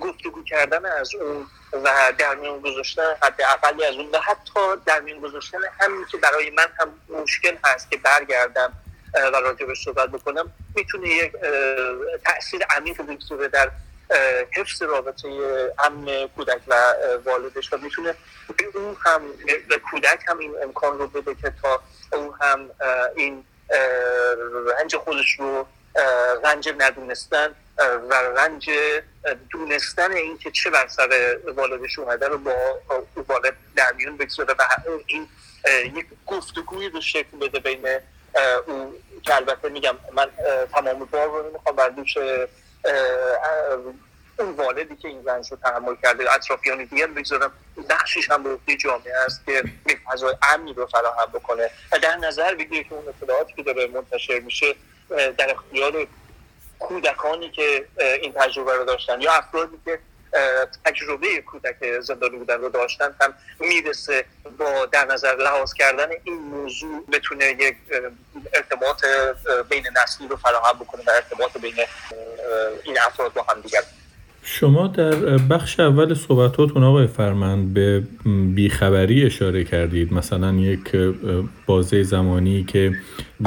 گفتگو 0.00 0.44
کردن 0.44 0.86
از 0.86 1.14
اون 1.14 1.46
و 1.72 2.12
در 2.18 2.34
میان 2.34 2.60
گذاشتن 2.60 3.14
حد 3.22 3.42
اقلی 3.42 3.84
از 3.84 3.94
اون 3.94 4.10
و 4.10 4.18
حتی 4.18 4.60
در 4.86 5.00
میان 5.00 5.20
گذاشتن 5.20 5.58
همین 5.80 6.04
که 6.10 6.16
برای 6.16 6.50
من 6.50 6.66
هم 6.80 6.94
مشکل 7.08 7.56
هست 7.64 7.90
که 7.90 7.96
برگردم 7.96 8.72
و 9.14 9.36
راجبش 9.36 9.84
صحبت 9.84 10.10
بکنم 10.10 10.52
می‌تونه 10.74 11.08
یک 11.08 11.32
تاثیر 12.24 12.64
عمیق 12.70 13.02
بگذاره 13.02 13.48
در 13.48 13.70
حفظ 14.56 14.82
رابطه 14.82 15.28
امن 15.84 16.28
کودک 16.36 16.60
و 16.68 16.94
والدش 17.24 17.72
و 17.72 17.76
می‌تونه 17.76 18.14
به 18.56 18.78
اون 18.78 18.96
هم 19.04 19.22
به 19.68 19.78
کودک 19.90 20.24
هم 20.28 20.38
این 20.38 20.54
امکان 20.62 20.98
رو 20.98 21.06
بده 21.06 21.34
که 21.34 21.52
تا 21.62 21.82
اون 22.12 22.34
هم 22.40 22.70
این 23.16 23.44
رنج 24.66 24.96
خودش 24.96 25.38
رو 25.38 25.66
رنج 26.44 26.74
ندونستن 26.78 27.54
و 27.78 28.14
رنج 28.14 28.70
دونستن 29.50 30.12
این 30.12 30.38
که 30.38 30.50
چه 30.50 30.70
بر 30.70 30.88
سر 30.88 31.38
والدش 31.56 31.98
اومده 31.98 32.28
رو 32.28 32.38
با 32.38 32.52
والد 33.28 33.56
در 33.76 33.92
میون 33.92 34.16
بگذاره 34.16 34.54
و 34.58 34.62
این 35.06 35.28
یک 35.94 36.06
گفتگوی 36.26 36.88
رو 36.88 37.00
شکل 37.00 37.38
بده 37.40 37.58
بین 37.58 37.86
اون 38.66 38.92
که 39.22 39.34
البته 39.34 39.68
میگم 39.68 39.96
من 40.12 40.30
تمام 40.72 40.98
بار 41.04 41.28
رو 41.28 41.50
نمی‌خوام 41.50 41.76
بر 41.76 41.88
دوش 41.88 42.16
اون 44.38 44.50
والدی 44.50 44.96
که 44.96 45.08
این 45.08 45.24
رنج 45.24 45.50
رو 45.50 45.56
تحمل 45.56 45.94
کرده 46.02 46.34
اطرافیان 46.34 46.84
دیگر 46.84 47.06
بگذارم. 47.06 47.52
بخشش 47.90 48.30
هم 48.30 48.42
به 48.42 48.76
جامعه 48.76 49.16
است 49.26 49.46
که 49.46 49.64
یک 49.88 49.98
فضای 50.12 50.34
امنی 50.42 50.72
رو 50.72 50.86
فراهم 50.86 51.26
بکنه. 51.32 51.70
و 51.92 51.98
در 51.98 52.16
نظر 52.16 52.54
بگیره 52.54 52.84
که 52.84 52.94
اون 52.94 53.08
اطلاعاتی 53.08 53.52
که 53.52 53.62
داره 53.62 53.86
منتشر 53.86 54.38
میشه 54.38 54.74
در 55.38 55.50
اختیار 55.50 56.06
کودکانی 56.78 57.50
که 57.50 57.86
این 58.22 58.32
تجربه 58.32 58.74
رو 58.74 58.84
داشتن 58.84 59.20
یا 59.20 59.32
افرادی 59.32 59.76
که 59.84 59.98
تجربه 60.84 61.40
کودک 61.40 62.00
زندانی 62.00 62.36
بودن 62.36 62.60
رو 62.60 62.68
داشتن 62.68 63.14
هم 63.20 63.34
می‌رسه 63.60 64.24
با 64.58 64.86
در 64.86 65.04
نظر 65.04 65.36
لحاظ 65.36 65.72
کردن 65.72 66.08
این 66.24 66.34
موضوع 66.34 67.04
بتونه 67.12 67.44
یک 67.44 67.76
ارتباط 68.54 69.04
بین 69.68 69.84
نسلی 70.02 70.28
رو 70.28 70.36
فراهم 70.36 70.78
بکنه 70.78 71.02
و 71.06 71.10
ارتباط 71.10 71.56
بین 71.56 71.76
این 72.84 72.98
افراد 73.00 73.32
با 73.32 73.42
هم 73.42 73.60
دیگر. 73.60 73.82
شما 74.46 74.86
در 74.86 75.14
بخش 75.38 75.80
اول 75.80 76.14
صحبتاتون 76.14 76.82
آقای 76.82 77.06
فرمند 77.06 77.74
به 77.74 78.02
بیخبری 78.54 79.24
اشاره 79.24 79.64
کردید. 79.64 80.12
مثلا 80.12 80.54
یک 80.54 80.96
بازه 81.66 82.02
زمانی 82.02 82.64
که 82.64 82.92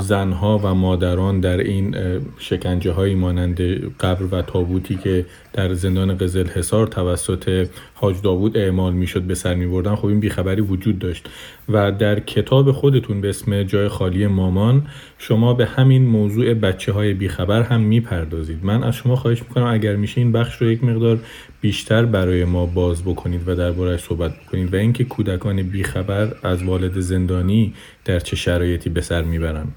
زنها 0.02 0.60
و 0.64 0.74
مادران 0.74 1.40
در 1.40 1.58
این 1.58 1.96
شکنجه 2.38 2.92
های 2.92 3.16
مانند 3.16 3.62
قبر 4.00 4.24
و 4.32 4.42
تابوتی 4.42 4.96
که 4.96 5.26
در 5.54 5.74
زندان 5.74 6.18
قزل 6.18 6.48
حصار 6.48 6.88
توسط 6.88 7.68
حاج 8.00 8.22
داوود 8.22 8.58
اعمال 8.58 8.94
می‌شد 8.94 9.22
به 9.22 9.36
سر 9.36 9.56
می 9.56 9.68
بردن 9.68 9.96
خب 9.96 10.06
این 10.06 10.20
بیخبری 10.20 10.62
وجود 10.62 11.00
داشت. 11.00 11.30
و 11.70 11.92
در 11.92 12.20
کتاب 12.20 12.72
خودتون 12.72 13.22
به 13.22 13.30
اسم 13.30 13.64
جای 13.64 13.88
خالی 13.88 14.28
مامان 14.28 14.88
شما 15.18 15.54
به 15.54 15.66
همین 15.66 16.06
موضوع 16.06 16.54
بچه 16.54 16.92
های 16.92 17.14
بیخبر 17.14 17.62
هم 17.62 17.82
می‌پردازید. 17.82 18.60
من 18.64 18.84
از 18.84 18.96
شما 18.96 19.16
خواهش 19.16 19.42
می‌کنم 19.42 19.66
اگر 19.66 19.96
میشه 19.96 20.22
این 20.22 20.32
بخش 20.32 20.62
رو 20.62 20.72
یک 20.72 20.84
مقدار 20.84 21.20
بیشتر 21.62 22.06
برای 22.06 22.46
ما 22.46 22.66
باز 22.66 23.04
بکنید 23.04 23.48
و 23.48 23.56
دربارهش 23.56 24.00
صحبت 24.00 24.32
بکنید. 24.42 24.74
و 24.74 24.78
اینکه 24.78 25.04
کودکان 25.04 25.62
بیخبر 25.62 26.36
از 26.44 26.64
والد 26.64 27.00
زندانی 27.00 27.74
در 28.06 28.20
چه 28.20 28.36
شرایطی 28.36 28.90
به 28.90 29.02
سر 29.02 29.22
می‌برن 29.22 29.68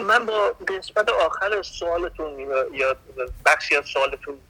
من 0.00 0.26
با 0.26 0.54
قسمت 0.68 1.08
آخر 1.08 1.62
سوالتون 1.62 2.38
یا 2.72 2.96
بخشی 3.46 3.76
از 3.76 3.84
سوالتون 3.84 4.40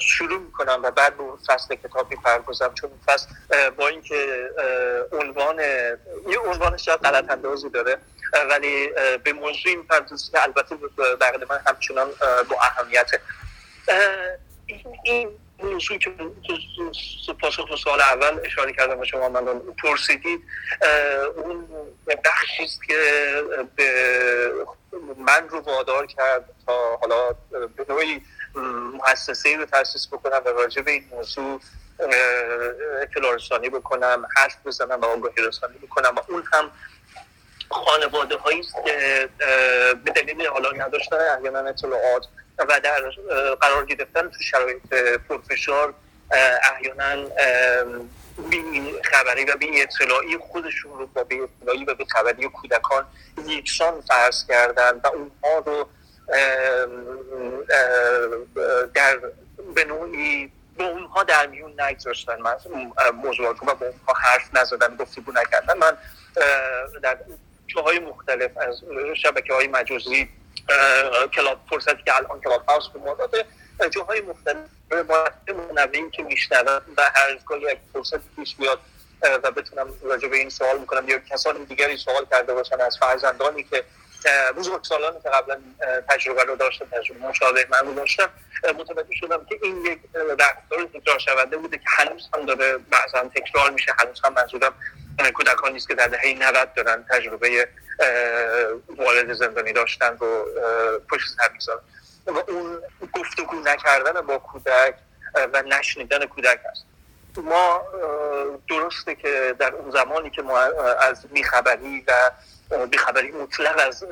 شروع 0.00 0.38
می‌کنم 0.38 0.80
و 0.82 0.90
بعد 0.90 1.16
به 1.16 1.22
فصل 1.48 1.74
کتاب 1.74 2.10
می‌پردازم. 2.10 2.74
چون 2.74 2.90
فصل 3.06 3.26
با 3.70 3.88
اینکه 3.88 4.50
عنوان 5.12 5.60
یه 6.28 6.38
عنوان 6.46 6.76
شاید 6.76 7.00
غلط 7.00 7.30
اندازی 7.30 7.70
داره 7.70 7.96
ولی 8.50 8.88
به 9.24 9.32
موضوع 9.32 9.74
می‌پردازی 9.74 10.30
که 10.30 10.42
البته 10.42 10.76
بقید 11.20 11.44
من 11.50 11.60
همچنان 11.66 12.08
با 12.50 12.56
اهمیته. 12.60 13.20
این 15.04 15.38
موضوع 15.62 15.98
که 15.98 16.10
پاسخ 17.40 17.68
به 17.68 17.76
سوال 17.76 18.00
اول 18.00 18.40
اشاره 18.44 18.72
کردم 18.72 19.00
و 19.00 19.04
شما 19.04 19.28
من 19.28 19.44
پرسیدید 19.82 20.40
اون 21.36 21.68
بخشی 22.24 22.64
است 22.64 22.80
که 22.84 22.94
من 25.18 25.48
رو 25.48 25.60
وادار 25.60 26.06
کرد 26.06 26.44
تا 26.66 26.96
حالا 26.96 27.34
به 27.50 27.86
نوعی 27.88 28.22
مؤسسه 28.92 29.56
رو 29.56 29.64
تاسیس 29.64 30.06
بکنم 30.06 30.40
و 30.44 30.48
راجع 30.48 30.82
به 30.82 30.90
این 30.90 31.04
موضوع 31.10 31.60
اطلاع 33.02 33.34
رسانی 33.34 33.70
بکنم 33.70 34.26
حرف 34.36 34.56
بزنم 34.66 35.00
و 35.00 35.04
آگاهی 35.04 35.34
رسانی 35.38 35.78
بکنم 35.78 36.14
و 36.16 36.20
اون 36.28 36.44
هم 36.52 36.70
خانواده 37.70 38.36
هایی 38.36 38.62
که 38.84 39.28
به 40.04 40.10
دلیل 40.10 40.46
حالا 40.46 40.70
نداشتن 40.70 41.16
احیانا 41.16 41.58
اطلاعات 41.58 42.26
و 42.58 42.80
در 42.80 43.10
قرار 43.60 43.84
گرفتن 43.84 44.28
تو 44.28 44.42
شرایط 44.42 44.94
پرفشار 45.28 45.94
احیانا 46.72 47.30
خبری 49.04 49.44
و 49.44 49.56
بی 49.56 49.82
اطلاعی 49.82 50.38
خودشون 50.38 50.98
رو 50.98 51.06
با 51.06 51.24
بی 51.24 51.40
اطلاعی 51.40 51.84
و 51.84 51.94
بی 51.94 52.04
خبری 52.04 52.48
کودکان 52.48 53.06
یکسان 53.46 54.00
فرض 54.00 54.46
کردن 54.46 55.00
و 55.04 55.06
اونها 55.06 55.58
رو 55.66 55.88
در 58.94 59.18
به 59.74 59.84
نوعی 59.84 60.52
با 60.78 60.84
اونها 60.84 61.22
در 61.22 61.46
میون 61.46 61.80
نگذاشتن. 61.80 62.36
من 62.40 62.56
موضوعات 63.14 63.62
و 63.62 63.74
با 63.74 63.86
اونها 63.86 64.12
حرف 64.22 64.50
نزدن 64.54 64.96
گفتگو 64.96 65.32
نکردن. 65.32 65.78
من 65.78 65.96
در 67.02 67.18
جاهای 67.66 67.98
مختلف 67.98 68.56
از 68.56 68.82
شبکه 69.22 69.52
های 69.54 69.68
مجازی 69.68 70.28
کلاب 71.34 71.60
فرصتی 71.70 72.02
که 72.02 72.16
الان 72.16 72.40
کلاب 72.40 72.64
هاوس 72.68 72.88
به 72.88 72.98
ما 72.98 73.14
داده. 73.14 73.44
جاهای 73.90 74.20
مختلف 74.20 74.56
روایت 74.90 75.32
منوعی 75.70 76.10
که 76.10 76.22
میشنوم 76.22 76.82
و 76.96 77.02
هر 77.14 77.38
گاهی 77.46 77.68
اگه 77.68 77.80
فرصتی 77.92 78.28
پیش 78.36 78.56
بیاد 78.56 78.80
و 79.22 79.50
بتونم 79.50 79.88
راجع 80.02 80.28
به 80.28 80.36
این 80.36 80.50
سوال 80.50 80.78
می‌کنم 80.78 81.08
یا 81.08 81.18
کسان 81.18 81.64
دیگری 81.64 81.96
سوال 81.96 82.26
کرده 82.30 82.54
باشن 82.54 82.80
از 82.80 82.98
فرزندانی 82.98 83.62
که 83.62 83.84
سالانی 84.82 85.20
که 85.22 85.28
قبلا 85.28 85.60
تجربه 86.08 86.44
رو 86.44 86.56
داشتم 86.56 86.84
تجربه 86.84 87.20
مشابه 87.20 87.66
من 87.70 87.94
داشتم 87.94 88.28
متوجه 88.78 89.14
شدم 89.14 89.44
که 89.44 89.58
این 89.62 89.84
یک 89.84 89.98
رفتار 90.38 90.84
تکرار 90.94 91.18
شونده 91.18 91.56
بوده 91.56 91.78
که 91.78 91.84
هنوز 91.86 92.28
هم 92.34 92.46
داره 92.46 92.78
بعضا 92.78 93.28
تکرار 93.34 93.70
میشه 93.70 93.92
هنوز 93.98 94.20
هم 94.24 94.32
منظورم 94.32 94.72
کودکان 95.34 95.72
نیست 95.72 95.88
که 95.88 95.94
در 95.94 96.06
دهه 96.06 96.34
90 96.38 96.74
دارن 96.74 97.04
تجربه 97.10 97.68
والد 98.96 99.32
زندانی 99.32 99.72
داشتن 99.72 100.16
رو 100.16 100.44
پشت 101.10 101.28
سر 101.36 101.52
می‌ذارن. 101.52 101.80
و 102.26 102.50
اون 102.50 102.82
گفتگو 103.12 103.56
نکردن 103.56 104.20
با 104.20 104.38
کودک 104.38 104.94
و 105.52 105.62
نشنیدن 105.62 106.26
کودک 106.26 106.60
هست 106.70 106.86
ما 107.36 107.82
درسته 108.68 109.14
که 109.14 109.54
در 109.58 109.74
اون 109.74 109.90
زمانی 109.90 110.30
که 110.30 110.42
ما 110.42 110.58
از 111.00 111.26
بیخبری 111.26 112.04
و 112.08 112.12
بیخبری 112.90 113.30
مطلق 113.30 113.86
از 113.86 114.04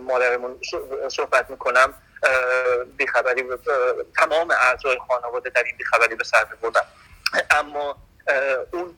مادرمون 0.00 0.60
صحبت 1.08 1.50
می‌کنم. 1.50 1.94
بیخبری 2.96 3.44
تمام 4.16 4.50
اعضای 4.50 4.98
خانواده 5.08 5.50
در 5.50 5.62
این 5.62 5.76
بیخبری 5.76 6.14
به 6.14 6.24
سر 6.24 6.46
میبردن. 6.50 6.80
اما 7.50 7.96
اون 8.70 8.96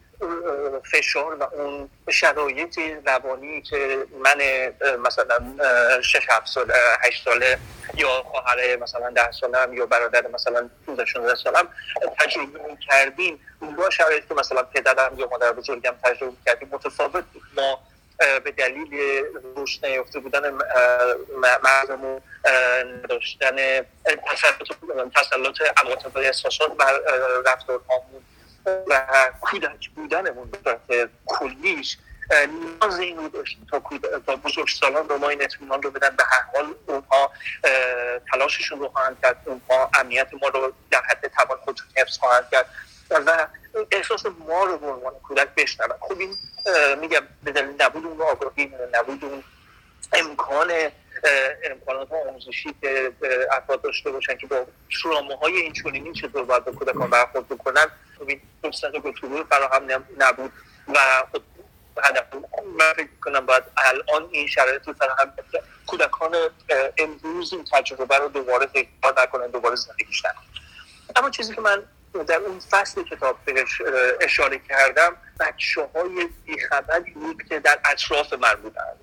فشار 0.93 1.35
و 1.35 1.43
اون 1.43 1.91
شرایط 2.11 2.79
روانی 3.07 3.63
که 3.63 4.07
من 4.25 4.39
مثلا 4.99 5.39
شش 6.03 6.27
هفت 6.31 6.47
سال 6.47 6.73
هشت 7.03 7.25
ساله 7.25 7.59
یا 7.95 8.09
خواهر 8.09 8.77
مثلا 8.77 9.11
ده 9.11 9.33
سالم 9.33 9.73
یا 9.73 9.87
برادر 9.87 10.27
مثلا 10.27 10.71
15 10.87 11.05
16 11.05 11.35
سالم 11.35 11.69
تجربه 12.19 12.77
کردیم 12.91 13.41
با 13.77 13.91
شرایطی 13.91 14.29
که 14.29 14.35
مثلا 14.35 14.63
پدرم 14.63 15.19
یا 15.19 15.29
مادر 15.29 15.53
بزرگم 15.53 15.95
تجربه 16.05 16.37
کردیم 16.47 16.69
متفاوت 16.73 17.25
ما 17.57 17.81
به 18.19 18.51
دلیل 18.51 18.89
رشد 19.57 19.87
نیافته 19.87 20.21
بودن 20.21 20.59
مغزمون 21.63 22.21
نداشتن 23.05 23.57
تسلط 25.15 25.61
عواطف 25.77 26.17
احساسات 26.17 26.77
بر 26.77 27.01
رفتارهامون 27.47 28.23
و 28.67 29.07
کودک 29.41 29.91
بودنمون 29.91 30.51
به 30.89 31.09
کلیش 31.27 31.99
نیاز 32.31 32.99
این 32.99 33.17
رو 33.17 33.29
داشتیم 33.29 33.67
تا, 34.27 34.37
بزرگ 34.37 34.69
سالان 34.69 35.09
رو 35.09 35.19
ما 35.19 35.29
این 35.29 35.43
اطمینان 35.43 35.83
رو 35.83 35.91
بدن 35.91 36.17
به 36.17 36.25
هر 36.25 36.43
حال 36.55 36.75
اونها 36.87 37.33
تلاششون 38.33 38.81
رو 38.81 38.89
خواهند 38.89 39.17
کرد 39.23 39.37
اونها 39.45 39.91
امنیت 40.01 40.29
ما 40.43 40.49
رو 40.49 40.73
در 40.91 41.03
حد 41.03 41.31
توان 41.37 41.59
خود 41.59 41.81
حفظ 41.97 42.19
خواهند 42.19 42.51
کرد 42.51 42.67
و 43.11 43.47
احساس 43.91 44.27
ما 44.27 44.65
رو 44.65 44.79
به 44.79 44.87
عنوان 44.87 45.13
کودک 45.23 45.49
بشنون 45.57 45.89
خب 46.01 46.19
این 46.19 46.35
میگم 47.01 47.21
به 47.45 47.53
دلیل 47.53 47.83
نبود 47.83 48.07
اون 48.07 48.21
آگاهی 48.21 48.73
نبود 48.95 49.25
اون 49.25 49.45
امکان 50.13 50.73
امکانات 51.71 52.13
آموزشی 52.13 52.75
که 52.81 53.13
افراد 53.53 53.83
داشته 53.83 54.11
باشن 54.11 54.37
که 54.37 54.47
با 54.47 54.67
های 55.43 55.57
این 55.57 55.73
چونینی 55.73 56.13
چطور 56.13 56.45
باید 56.45 56.65
به 56.65 56.73
کودکان 56.73 57.11
برخورد 57.11 57.49
بکنن 57.49 57.87
خب 58.19 58.29
این 58.29 58.41
فرصت 58.63 58.93
گفتگو 58.93 59.45
فراهم 59.45 60.05
نبود. 60.19 60.53
و 60.89 60.99
خب 61.33 61.43
هدف 62.05 62.25
من 62.79 62.93
فکر 62.97 63.09
کنم 63.25 63.47
باید 63.47 63.63
الان 63.77 64.29
این 64.33 64.47
شرایط 64.47 64.87
رو 64.87 64.93
فراهم 64.93 65.33
کودکان 65.87 66.37
امروز 66.99 67.53
این 67.53 67.65
تجربه 67.73 68.19
رو 68.19 68.29
دوباره 68.29 68.67
تکرار 68.67 69.23
نکنن 69.23 69.47
دوباره 69.47 69.77
زندگیش 69.77 70.23
اما 71.17 71.31
چیزی 71.31 71.55
که 71.55 71.61
من 71.61 71.83
در 72.23 72.37
اون 72.37 72.61
فصل 72.71 73.03
کتاب 73.03 73.39
بهش 73.45 73.83
اشاره 74.21 74.59
کردم 74.59 75.17
بچه 75.41 75.89
های 75.95 76.29
بیخبری 76.47 77.11
بود 77.11 77.43
که 77.49 77.61
در 77.61 77.79
اطراف 77.85 78.33
من 78.33 78.55
بودن 78.55 78.95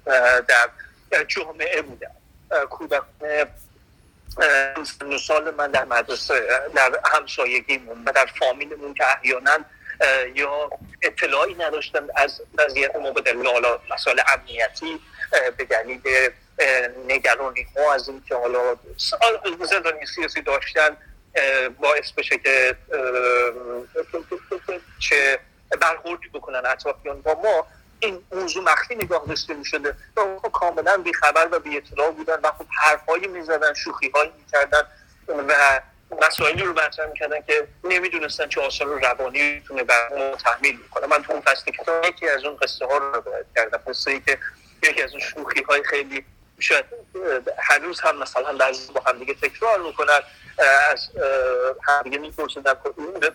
در 1.09 1.23
جامعه 1.27 1.81
بودن. 1.81 2.11
کودکان 2.69 3.47
سال 5.27 5.53
من 5.55 5.71
در 5.71 5.85
مدرسه 5.85 6.47
در 6.75 6.99
همسایگیمون 7.05 8.03
و 8.03 8.11
در 8.11 8.25
فامیلمون 8.25 8.93
که 8.93 9.03
احیانا 9.17 9.57
یا 10.35 10.69
اطلاعی 11.01 11.53
نداشتن 11.53 12.07
از 12.15 12.41
وضعیت 12.57 12.95
ما 12.95 13.11
به 13.11 13.21
دلیل 13.21 13.47
مسائل 13.93 14.21
امنیتی 14.33 14.99
به 15.57 15.65
دلیل 15.65 16.01
نگرانی 17.07 17.67
ها 17.77 17.93
از 17.93 18.09
اینکه 18.09 18.35
حالا 18.35 18.75
زندانی 19.69 20.05
سیاسی 20.05 20.41
داشتن. 20.41 20.97
باعث 21.79 22.11
بشه 22.11 22.37
که 22.37 22.75
چه 24.99 25.39
برخوردی 25.81 26.27
بکنن 26.27 26.65
اطرافیان 26.65 27.21
با 27.21 27.33
ما 27.33 27.67
این 27.99 28.23
موضوع 28.31 28.63
مخفی 28.63 28.95
نگاه 28.95 29.25
داشته 29.27 29.53
می 29.53 29.65
شده 29.65 29.95
و 30.17 30.49
کاملا 30.49 30.97
بیخبر 30.97 31.47
و 31.51 31.59
بی 31.59 31.77
اطلاع 31.77 32.11
بودن 32.11 32.39
و 32.43 32.51
خب 32.51 32.65
حرفهایی 32.77 33.27
می 33.27 33.41
زدن 33.41 33.73
شوخی 33.73 34.11
هایی 34.15 34.31
می 34.37 34.45
کردن 34.51 34.81
و 35.27 35.81
مسائلی 36.21 36.63
رو 36.63 36.73
مطرح 36.73 37.07
می‌کردن 37.07 37.41
که 37.41 37.67
نمی‌دونستن 37.83 38.47
چه 38.47 38.61
آثار 38.61 38.87
روانی 38.87 39.53
می‌تونه 39.53 39.83
بر 39.83 40.09
ما 40.09 40.35
تحمیل 40.35 40.77
می‌کنه 40.77 41.07
من 41.07 41.23
تو 41.23 41.31
اون 41.31 41.41
فصل 41.41 41.71
کتاب 41.71 42.05
یکی 42.05 42.29
از 42.29 42.45
اون 42.45 42.55
قصه 42.55 42.85
ها 42.85 42.97
رو 42.97 43.23
کردم. 43.55 43.79
قصه 43.87 44.11
ای 44.11 44.19
که 44.19 44.37
یکی 44.83 45.01
از 45.01 45.11
اون 45.11 45.19
شوخی 45.19 45.63
های 45.63 45.83
خیلی 45.83 46.25
شاید 46.61 46.85
هنوز 47.57 47.99
هم 47.99 48.17
مثلا 48.17 48.53
بعضی 48.57 48.93
با 48.93 49.01
هم 49.01 49.19
دیگه 49.19 49.33
تکرار 49.33 49.79
می‌کنن 49.79 50.19
از 50.91 51.09
همدیگه 51.87 52.17
میپرسیدن 52.17 52.73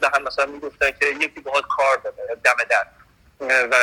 به 0.01 0.09
هم 0.15 0.23
مثلا 0.23 0.47
می‌گفتن 0.47 0.91
که 0.91 1.07
یکی 1.07 1.41
باهات 1.41 1.65
کار 1.77 1.97
داره 1.97 2.35
دم 2.45 2.57
در 2.71 2.87
و 3.41 3.75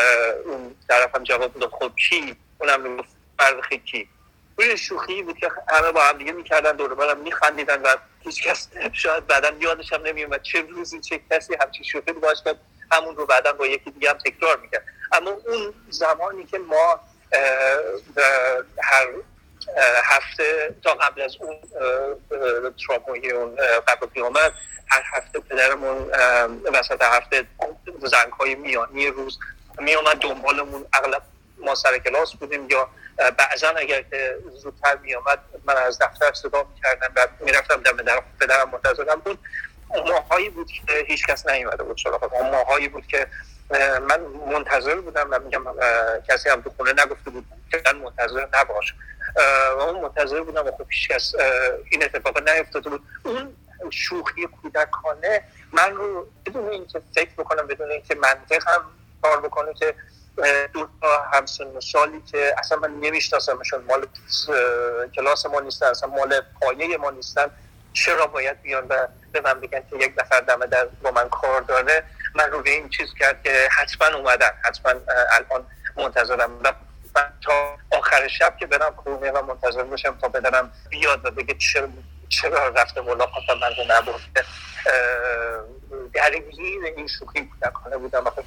اون 0.45 0.75
طرف 0.87 1.15
هم 1.15 1.23
جواب 1.23 1.59
داد 1.59 1.69
خب 1.69 1.91
کی؟ 2.09 2.35
اونم 2.57 2.81
می‌گفت 2.81 3.09
مرد 3.39 3.73
کی؟ 3.85 4.09
روی 4.57 4.77
شوخی 4.77 5.23
بود 5.23 5.37
که 5.37 5.51
همه 5.69 5.91
با 5.91 6.03
هم 6.03 6.17
دیگه 6.17 6.31
می‌کردن 6.31 6.71
دور 6.71 6.95
برم 6.95 7.17
میخندیدن 7.17 7.81
و 7.81 7.95
هیچ 8.23 8.43
کس 8.43 8.69
شاید 8.93 9.27
بعدا 9.27 9.51
یادش 9.59 9.93
هم 9.93 10.01
نمیومد 10.01 10.41
چه 10.41 10.61
روزی 10.61 11.01
چه 11.01 11.21
کسی 11.31 11.55
همچین 11.61 11.83
شوخی 11.83 12.11
باش 12.11 12.37
کرد 12.45 12.59
همون 12.91 13.15
رو 13.15 13.25
بعدا 13.25 13.53
با 13.53 13.67
یکی 13.67 13.91
دیگه 13.91 14.09
هم 14.09 14.17
تکرار 14.17 14.57
می‌کرد. 14.57 14.85
اما 15.11 15.31
اون 15.31 15.73
زمانی 15.89 16.45
که 16.45 16.57
ما 16.57 16.99
هفته 20.03 20.75
تا 20.83 20.93
قبل 20.93 21.21
از 21.21 21.35
اون 21.39 21.55
ترامایی 22.87 23.31
اون 23.31 23.55
قبل 23.87 24.07
پیامد 24.07 24.53
هر 24.87 25.03
هفته 25.13 25.39
پدرمون 25.39 26.11
وسط 26.73 27.01
هفته 27.01 27.45
زنگ 28.01 28.33
های 28.39 28.55
میانی 28.55 29.07
روز 29.07 29.39
میامد 29.79 30.17
دنبالمون 30.17 30.85
اغلب 30.93 31.21
ما 31.57 31.75
سر 31.75 31.97
کلاس 31.97 32.33
بودیم 32.33 32.69
یا 32.69 32.89
بعضا 33.37 33.69
اگر 33.69 34.01
که 34.01 34.37
زودتر 34.63 34.95
میامد 34.95 35.39
من 35.65 35.77
از 35.77 35.99
دفتر 35.99 36.33
صدا 36.33 36.67
می‌کردم 36.73 37.13
و 37.15 37.27
می‌رفتم 37.39 37.81
دم 37.81 37.97
در 37.97 38.23
پدرم 38.39 38.69
منتظرم 38.69 39.19
بود. 39.19 39.39
ماهایی 40.07 40.49
بود 40.49 40.67
که 40.71 41.05
هیچ 41.07 41.27
کس 41.27 41.47
نیومده 41.47 41.83
بود 41.83 41.97
سراغ 42.03 42.35
ماهایی 42.35 42.87
بود 42.87 43.07
که 43.07 43.27
من 44.09 44.21
منتظر 44.51 44.95
بودم 44.95 45.27
و 45.31 45.39
میگم 45.39 45.63
کسی 46.29 46.49
هم 46.49 46.61
تو 46.61 46.69
خونه 46.77 46.91
نگفته 46.91 47.29
بود. 47.29 47.45
که 47.71 47.81
من 47.85 47.95
منتظر 47.95 48.47
نباش. 48.53 48.93
و 49.79 49.85
من 49.85 50.01
منتظر 50.01 50.41
بودم 50.41 50.65
و 50.65 50.71
خب 50.71 50.85
هیچ 50.89 51.09
کس 51.09 51.35
این 51.91 52.03
اتفاق 52.03 52.49
نیفتاده 52.49 52.89
بود. 52.89 53.01
اون 53.23 53.91
شوخی 53.91 54.47
کودکانه 54.61 55.43
من 55.71 55.93
رو 55.95 56.27
بدون 56.45 56.69
اینکه 56.69 57.01
فکر 57.15 57.29
بکنم 57.37 57.67
بدون 57.67 57.91
اینکه 57.91 58.15
منطق 58.15 58.63
هم 58.67 58.81
کار 59.21 59.41
بکنه 59.41 59.73
که 59.73 59.95
دو 60.73 60.87
تا 61.01 61.23
همسن 61.33 61.79
سالی 61.79 62.21
که 62.31 62.55
اصلا 62.57 62.77
من 62.77 62.91
نمیشناسمشون 62.99 63.83
مال 63.83 64.07
کلاس 65.15 65.45
ما 65.45 65.59
نیستن 65.59 65.85
اصلا 65.85 66.09
مال 66.09 66.41
پایه 66.61 66.97
ما 66.97 67.11
نیستن 67.11 67.51
چرا 67.93 68.27
باید 68.27 68.61
بیان 68.61 68.85
و 68.89 69.07
به 69.31 69.41
من 69.41 69.59
بگن 69.59 69.83
که 69.89 69.95
یک 69.95 70.13
نفر 70.17 70.39
دم 70.39 70.65
در 70.65 70.85
با 70.85 71.11
من 71.11 71.29
کار 71.29 71.61
داره؟ 71.61 72.03
من 72.35 72.51
رو 72.51 72.61
این 72.65 72.89
چیز 72.89 73.13
کرد 73.19 73.43
که 73.43 73.67
حتما 73.71 74.17
اومدن 74.17 74.51
حتما 74.63 74.91
الان 75.31 75.67
منتظرم. 75.97 76.59
و 76.63 76.73
تا 77.45 77.77
آخر 77.91 78.27
شب 78.27 78.57
که 78.59 78.65
برم 78.65 78.93
خونه 78.95 79.31
و 79.31 79.45
منتظر 79.45 79.83
باشم 79.83 80.17
تا 80.21 80.27
بدنم 80.27 80.71
بیاد 80.89 81.25
و 81.25 81.31
بگه 81.31 81.53
چرا 81.53 81.87
چرا 82.29 82.67
رفته 82.67 83.01
ملاقات 83.01 83.43
من 83.49 83.75
رو 83.77 83.83
نبرده. 83.87 84.45
درگیر 86.13 86.83
این 86.97 87.07
شوخی 87.07 87.45
کودکانه 87.45 87.97
بودم. 87.97 88.25
و 88.25 88.29
خب 88.29 88.43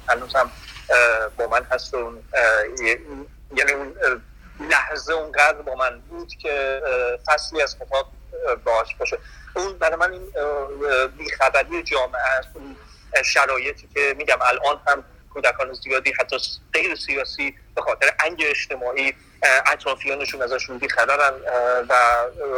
با 1.37 1.47
من 1.47 1.63
هست 1.71 1.93
و 1.93 2.21
یعنی 3.55 3.71
اون 3.71 3.95
لحظه 4.59 5.13
اونقدر 5.13 5.61
با 5.61 5.75
من 5.75 5.99
بود 5.99 6.33
که 6.41 6.81
فصلی 7.25 7.61
از 7.61 7.75
کتاب 7.79 8.07
باش 8.63 8.95
باشه. 8.95 9.17
اون 9.55 9.77
برای 9.77 9.95
من 9.95 10.11
این 10.11 10.27
بیخبری 11.17 11.83
جامعه 11.83 12.21
است. 12.39 12.49
شرایطی 13.25 13.87
که 13.93 14.15
میگم 14.17 14.37
الان 14.41 14.81
هم 14.87 15.03
کودکان 15.33 15.73
زیادی 15.73 16.13
حتی 16.19 16.37
غیر 16.73 16.95
سیاسی 16.95 17.55
به 17.75 17.81
خاطر 17.81 18.13
انگ 18.25 18.43
اجتماعی 18.47 19.13
اطرافیانشون 19.65 20.41
ازشون 20.41 20.77
بیخبرن 20.77 21.33
و 21.89 21.93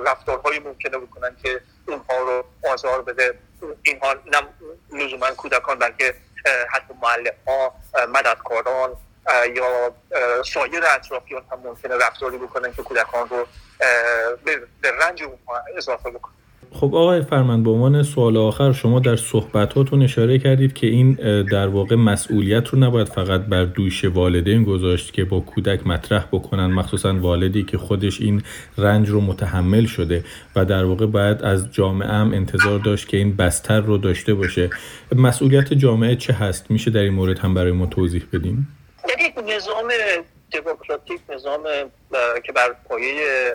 رفتارهایی 0.05 0.59
ممکنه 0.59 0.97
بکنن 0.97 1.35
که 1.43 1.61
اونها 1.87 2.17
رو 2.17 2.45
آزار 2.71 3.01
بده. 3.01 3.39
اینها 3.83 4.13
نه 4.13 4.47
لزوما 4.91 5.31
کودکان 5.31 5.79
بلکه 5.79 6.15
حتی 6.69 6.93
معلم 7.01 7.33
ها 7.47 7.73
مددکاران 8.07 8.97
یا 9.55 9.93
سایر 10.53 10.85
اطرافیان 10.85 11.43
هم 11.51 11.59
ممکنه 11.59 11.95
رفتاری 11.95 12.37
بکنن 12.37 12.73
که 12.73 12.83
کودکان 12.83 13.29
رو 13.29 13.47
به 14.81 14.91
رنج 14.91 15.23
اونها 15.23 15.63
اضافه 15.77 16.09
بکنن. 16.09 16.33
خب 16.71 16.95
آقای 16.95 17.21
فرمند 17.21 17.63
به 17.63 17.69
عنوان 17.69 18.03
سوال 18.03 18.37
آخر 18.37 18.71
شما 18.71 18.99
در 18.99 19.15
صحبتاتون 19.15 20.03
اشاره 20.03 20.39
کردید 20.39 20.73
که 20.73 20.87
این 20.87 21.13
در 21.43 21.67
واقع 21.67 21.95
مسئولیت 21.95 22.67
رو 22.67 22.79
نباید 22.79 23.07
فقط 23.07 23.41
بر 23.41 23.65
دوش 23.65 24.05
والدین 24.05 24.63
گذاشت 24.63 25.13
که 25.13 25.23
با 25.23 25.39
کودک 25.39 25.87
مطرح 25.87 26.25
بکنن 26.31 26.65
مخصوصا 26.65 27.13
والدی 27.19 27.63
که 27.63 27.77
خودش 27.77 28.21
این 28.21 28.41
رنج 28.77 29.09
رو 29.09 29.21
متحمل 29.21 29.85
شده 29.85 30.23
و 30.55 30.65
در 30.65 30.85
واقع 30.85 31.05
باید 31.05 31.41
از 31.41 31.71
جامعه 31.71 32.09
هم 32.09 32.33
انتظار 32.33 32.79
داشت 32.79 33.07
که 33.07 33.17
این 33.17 33.35
بستر 33.35 33.79
رو 33.79 33.97
داشته 33.97 34.33
باشه. 34.33 34.69
مسئولیت 35.15 35.73
جامعه 35.73 36.15
چه 36.15 36.33
هست؟ 36.33 36.71
میشه 36.71 36.91
در 36.91 37.01
این 37.01 37.13
مورد 37.13 37.39
هم 37.39 37.53
برای 37.53 37.71
ما 37.71 37.85
توضیح 37.85 38.23
بدیم 38.33 38.67
یک 39.19 39.33
نظام 39.55 39.87
دموکراتیک 40.51 41.21
نظام 41.29 41.63
که 42.43 42.51
بر 42.51 42.75
پایه 42.89 43.53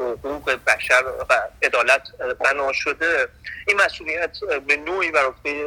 حقوق 0.00 0.50
بشر 0.66 1.04
و 1.30 1.42
عدالت 1.62 2.02
بنا 2.16 2.72
شده 2.72 3.28
این 3.68 3.76
مسئولیت 3.76 4.36
به 4.66 4.76
نوعی 4.76 5.10
بر 5.10 5.24
عهده 5.24 5.66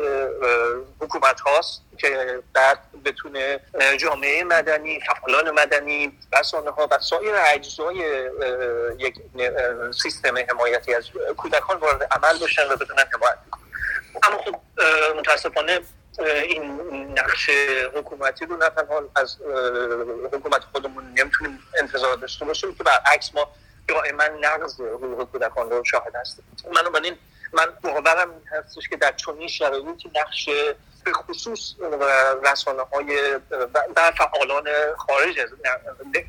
حکومت 1.00 1.40
هاست 1.42 1.82
که 1.98 2.44
بعد 2.54 2.80
بتونه 3.06 3.60
جامعه 3.98 4.44
مدنی 4.44 5.00
فعالان 5.00 5.52
مدنی 5.52 6.18
رسانه 6.40 6.70
ها 6.70 6.88
و 6.92 7.00
سایر 7.00 7.36
اجزای 7.54 8.30
یک 8.98 9.16
سیستم 10.02 10.38
حمایتی 10.50 10.94
از 10.94 11.10
کودکان 11.38 11.78
وارد 11.78 12.04
عمل 12.04 12.40
بشن 12.44 12.72
و 12.72 12.76
بتونن 12.76 13.04
حمایت 13.14 13.38
اما 14.24 14.38
خب 14.38 14.56
متاسفانه 15.18 15.80
این 16.20 16.82
نقش 17.20 17.50
حکومتی 17.96 18.46
رو 18.46 18.58
نه 18.58 18.70
تنها 18.70 19.04
از 19.16 19.38
حکومت 20.34 20.64
خودمون 20.72 21.04
نمی‌تونیم 21.18 21.60
انتظار 21.80 22.16
داشته 22.16 22.46
باشیم 22.46 22.76
که 22.76 22.84
برعکس 22.84 23.32
ما 23.34 23.52
دائما 23.88 24.24
نقض 24.24 24.82
حقوق 24.82 25.32
کودکان 25.32 25.70
رو 25.70 25.84
شاهد 25.86 26.16
هستیم. 26.16 26.46
من 26.74 27.18
من 27.54 27.66
باورم 27.84 28.42
هستش 28.52 28.90
که 28.90 28.98
در 28.98 29.12
چنین 29.12 29.48
شرایطی 29.48 30.12
نقش 30.16 30.50
به 31.04 31.14
خصوص 31.14 31.74
رسانه 32.44 32.82
های 32.82 33.40
و 33.96 34.12
فعالان 34.12 34.68
خارج 34.98 35.40
از 35.40 35.50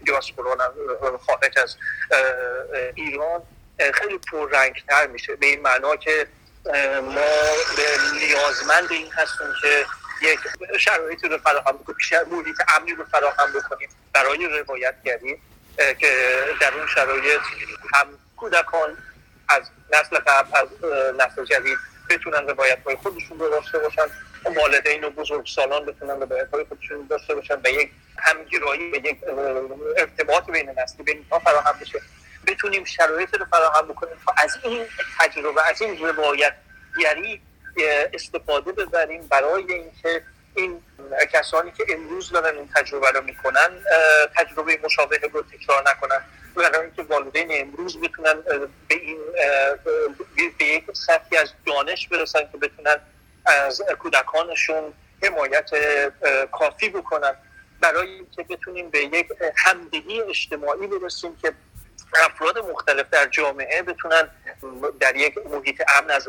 دیاسپورا 0.04 0.56
خارج 1.26 1.58
از 1.58 1.76
ایران 2.94 3.42
خیلی 3.94 4.18
پررنگتر 4.32 5.06
میشه. 5.06 5.36
به 5.36 5.46
این 5.46 5.60
معنا 5.60 5.96
که 5.96 6.26
ما 7.02 7.30
به 7.76 7.86
نیازمند 8.14 8.92
این 8.92 9.12
هستیم 9.12 9.46
که 9.62 9.86
یک 10.22 10.38
شرایطی 10.78 11.28
رو 11.28 11.38
فراهم 11.38 11.76
بکنیم 11.76 11.96
محیط 12.30 12.56
امنی 12.76 12.94
رو 12.94 13.04
فراهم 13.04 13.52
بکنیم 13.52 13.88
برای 14.12 14.46
روایتگری 14.46 15.42
که 15.98 16.44
در 16.60 16.74
اون 16.74 16.86
شرایط 16.86 17.40
هم 17.94 18.06
کودکان 18.36 18.96
از 19.48 19.62
نسل 19.92 20.16
قبل 20.16 20.58
از 20.58 20.68
نسل 21.18 21.44
جدید 21.44 21.78
بتونن 22.10 22.48
روایت 22.48 22.78
های 22.86 22.96
خودشون 22.96 23.38
رو 23.38 23.50
داشته 23.50 23.78
باشن 23.78 24.06
والدین 24.44 25.04
و 25.04 25.10
بزرگ 25.10 25.46
سالان 25.46 25.86
بتونن 25.86 26.20
روایت 26.20 26.48
های 26.52 26.64
خودشون 26.64 27.06
داشته 27.10 27.34
باشن 27.34 27.60
و 27.64 27.68
یک 27.68 27.90
همگرایی 28.18 28.90
و 28.90 28.94
یک 28.94 29.16
ارتباط 29.96 30.50
بین 30.50 30.70
نسلی 30.78 31.04
بین 31.04 31.26
فراهم 31.44 31.78
بشه. 31.80 32.00
بتونیم 32.50 32.84
شرایط 32.84 33.34
رو 33.34 33.44
فراهم 33.44 33.88
بکنیم. 33.88 34.14
تا 34.26 34.34
از 34.36 34.58
این 34.62 34.86
تجربه 35.20 35.68
از 35.68 35.82
این 35.82 36.06
روایت 36.06 36.54
یعنی 36.98 37.40
استفاده 38.12 38.72
ببریم 38.72 39.26
برای 39.26 39.72
اینکه 39.72 40.22
این 40.54 40.82
کسانی 41.32 41.72
که 41.72 41.84
امروز 41.88 42.30
دارن 42.30 42.56
این 42.56 42.68
تجربه 42.76 43.10
رو 43.10 43.22
می‌کنن 43.22 43.68
تجربه 44.36 44.78
مشابه 44.84 45.20
رو 45.32 45.42
تکرار 45.42 45.90
نکنن. 45.90 46.24
برای 46.56 46.86
اینکه 46.86 47.02
والدین 47.02 47.48
امروز 47.50 48.00
بتونن 48.00 48.34
به 48.88 48.94
این 48.94 49.18
به 50.58 50.64
یک 50.64 50.84
سطحی 50.92 51.38
از 51.38 51.52
دانش 51.66 52.08
برسن 52.08 52.40
که 52.52 52.58
بتونن 52.58 52.96
از 53.46 53.82
کودکانشون 53.98 54.92
حمایت 55.22 55.70
کافی 56.52 56.88
بکنن. 56.88 57.34
برای 57.80 58.10
اینکه 58.10 58.42
بتونیم 58.42 58.90
به 58.90 58.98
یک 58.98 59.26
همدلی 59.56 60.22
اجتماعی 60.22 60.86
برسیم 60.86 61.36
که 61.36 61.52
افراد 62.14 62.58
مختلف 62.58 63.06
در 63.10 63.26
جامعه 63.26 63.82
بتونن 63.82 64.30
در 65.00 65.16
یک 65.16 65.38
محیط 65.46 65.82
امن 65.98 66.10
از 66.10 66.28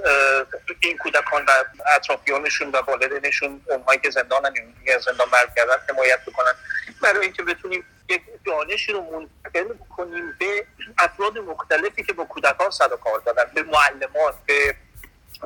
این 0.79 0.97
کودکان 0.97 1.45
و 1.45 1.51
اطرافیانشون 1.95 2.69
و 2.71 2.77
والدینشون 2.77 3.61
اونهایی 3.69 3.99
که 3.99 4.09
زندان 4.09 4.53
یا 4.85 4.99
زندان 4.99 5.27
برگردن 5.29 5.75
حمایت 5.89 6.19
بکنن. 6.25 6.53
برای 7.01 7.21
اینکه 7.21 7.43
بتونیم 7.43 7.85
یک 8.09 8.21
دانشی 8.45 8.91
رو 8.91 9.01
منتقل 9.01 9.73
بکنیم 9.73 10.35
به 10.39 10.65
افراد 10.97 11.37
مختلفی 11.37 12.03
که 12.03 12.13
با 12.13 12.25
کودکان 12.25 12.69
صدا 12.69 12.97
کار 12.97 13.19
دارن 13.19 13.51
به 13.53 13.63
معلمان 13.63 14.33
به 14.45 14.75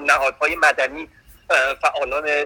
نهادهای 0.02 0.56
مدنی 0.56 1.10
فعالان 1.82 2.46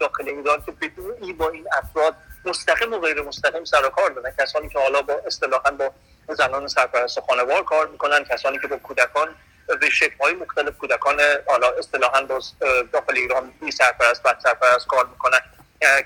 داخل 0.00 0.28
ایران 0.28 0.62
که 0.66 0.72
بدون 0.72 1.32
با 1.32 1.48
این 1.48 1.66
افراد 1.72 2.14
مستقیم 2.44 2.92
و 2.92 2.98
غیر 2.98 3.22
مستقیم 3.22 3.64
سر 3.64 3.88
کار 3.88 4.10
دارن. 4.10 4.34
کسانی 4.38 4.68
که 4.68 4.78
حالا 4.78 5.02
با 5.02 5.22
اصطلاحا 5.26 5.70
با 5.70 5.92
زنان 6.28 6.68
سرپرست 6.68 7.20
خانوار 7.20 7.64
کار 7.64 7.86
می‌کنن 7.86 8.24
کسانی 8.24 8.58
که 8.58 8.66
با 8.66 8.76
کودکان 8.76 9.34
به 9.80 9.90
شکل 9.90 10.16
های 10.20 10.34
مختلف 10.34 10.78
کودکان 10.78 11.20
حالا 11.46 11.70
اصطلاحا 11.78 12.22
باز 12.22 12.52
داخل 12.92 13.16
ایران 13.16 13.52
بی 13.60 13.70
سرپرست 13.70 14.22
بد 14.22 14.38
سرپرست 14.42 14.86
کار 14.86 15.06
می‌کنن. 15.06 15.40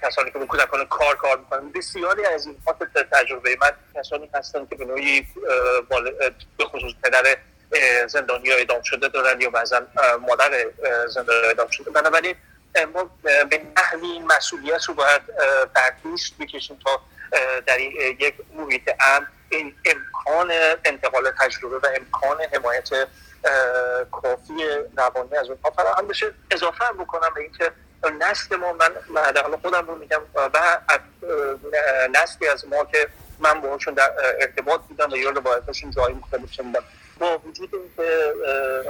کسانی 0.02 0.30
که 0.30 0.38
با 0.38 0.46
کودکان 0.46 0.86
کار 0.86 1.16
کار 1.16 1.38
می‌کنن. 1.38 1.72
بسیاری 1.72 2.26
از 2.26 2.46
این 2.46 2.56
تجربه 3.12 3.56
من 3.60 3.70
کسانی 3.94 4.30
هستن 4.34 4.66
که 4.66 4.76
به 4.76 4.84
نوعی 4.84 5.26
به 6.58 6.64
خصوص 6.64 6.92
پدر 7.02 7.36
زندانی 8.06 8.52
اعدام 8.52 8.82
شده 8.82 9.08
دارن 9.08 9.40
یا 9.40 9.50
بعضا 9.50 9.82
مادر 10.20 10.66
زندانی 11.06 11.46
اعدام 11.46 11.68
شده. 11.68 11.90
بنابراین 11.90 12.34
ما 12.94 13.10
به 13.22 13.62
نحوی 13.76 14.18
مسئولیت 14.18 14.84
رو 14.84 14.94
باید 14.94 15.22
در 15.74 15.92
دوست 16.02 16.38
بکشیم 16.38 16.78
تا 16.84 17.00
در 17.66 17.80
یک 17.80 18.34
محیط 18.54 18.90
امن 19.00 19.26
این 19.48 19.74
امکان 19.84 20.52
انتقال 20.84 21.30
تجربه 21.40 21.78
و 21.78 21.86
امکان 21.96 22.36
حمایت 22.52 22.88
کافی 24.12 24.52
روانی 24.96 25.36
از 25.36 25.48
اونها 25.48 25.70
فراهم 25.70 26.08
بشه. 26.08 26.32
اضافه 26.50 26.84
هم 26.84 26.96
بکنم 26.96 27.30
به 27.34 27.40
اینکه 27.40 27.72
نسل 28.20 28.56
ما 28.56 28.72
من 28.72 29.22
حداقل 29.22 29.56
خودم 29.56 29.86
رو 29.86 29.94
میگم 29.94 30.20
و 30.36 30.78
نسلی 32.14 32.48
از 32.48 32.66
ما 32.68 32.84
که 32.84 33.08
من 33.38 33.60
باهاشون 33.60 33.94
در 33.94 34.12
ارتباط 34.40 34.80
بودم 34.80 35.12
و 35.12 35.16
یا 35.16 35.30
روایتاشون 35.30 35.90
جایی 35.90 36.14
مختلف 36.14 36.52
شنیدم 36.52 36.82
با 37.18 37.38
وجود 37.38 37.74
اینکه 37.74 38.32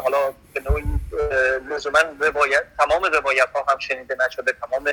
حالا 0.03 0.35
به 0.55 0.61
نوعی 0.71 0.85
لزوما 1.71 1.99
روایت 2.21 2.65
تمام 2.79 3.05
روایت 3.05 3.49
ها 3.55 3.67
هم 3.69 3.79
شنیده 3.79 4.17
نشده 4.27 4.53
تمام 4.53 4.93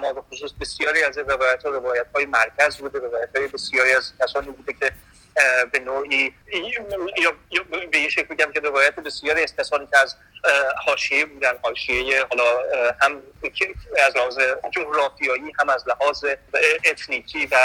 ما 0.00 0.26
خصوص 0.32 0.52
بسیاری 0.60 1.02
از 1.02 1.18
روایت 1.18 1.62
ها 1.62 1.70
روایت 1.70 2.06
های 2.14 2.26
مرکز 2.26 2.76
بوده 2.76 2.98
روایت 2.98 3.36
های 3.36 3.48
بسیاری 3.48 3.92
از 3.92 4.12
کسانی 4.20 4.50
بوده 4.50 4.72
که 4.72 4.92
به 5.72 5.78
نوعی 5.78 6.34
یا 7.52 7.62
به 7.90 7.98
یه 7.98 8.08
شکل 8.08 8.34
بگم 8.34 8.52
که 8.52 8.60
روایت 8.60 8.94
بسیاری 8.94 9.42
از 9.42 9.56
که 9.56 9.98
از 9.98 10.16
حاشیه 10.86 11.26
بودن 11.26 11.52
حاشیه 11.62 12.24
حالا 12.30 12.44
هم 13.00 13.22
از 14.06 14.16
لحاظ 14.16 14.38
جغرافیایی 14.70 15.52
هم 15.60 15.68
از 15.68 15.84
لحاظ 15.88 16.24
اتنیکی 16.84 17.46
و 17.46 17.56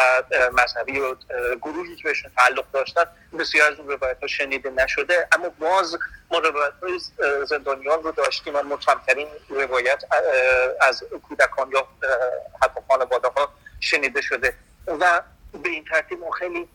مذهبی 0.53 0.99
و 0.99 1.15
گروهی 1.61 1.95
که 1.95 2.03
بهشون 2.03 2.31
تعلق 2.37 2.71
داشتن 2.71 3.05
بسیار 3.39 3.71
از 3.71 3.79
اون 3.79 3.89
روایت 3.89 4.17
ها 4.21 4.27
شنیده 4.27 4.69
نشده. 4.69 5.27
اما 5.31 5.49
باز 5.49 5.97
ما 6.31 6.39
روایت 6.39 6.73
های 6.83 6.99
زندانیان 7.45 8.03
رو 8.03 8.11
داشتیم 8.11 8.55
و 8.55 8.77
کمترین 8.77 9.27
روایت 9.49 10.03
از 10.81 11.03
کودکان 11.27 11.71
یا 11.71 11.87
حتی 12.61 12.81
خانواده 12.87 13.27
ها 13.27 13.53
شنیده 13.79 14.21
شده. 14.21 14.53
و 14.87 15.21
به 15.63 15.69
این 15.69 15.85
ترتیب 15.85 16.19
ما 16.19 16.31
خیلی 16.31 16.67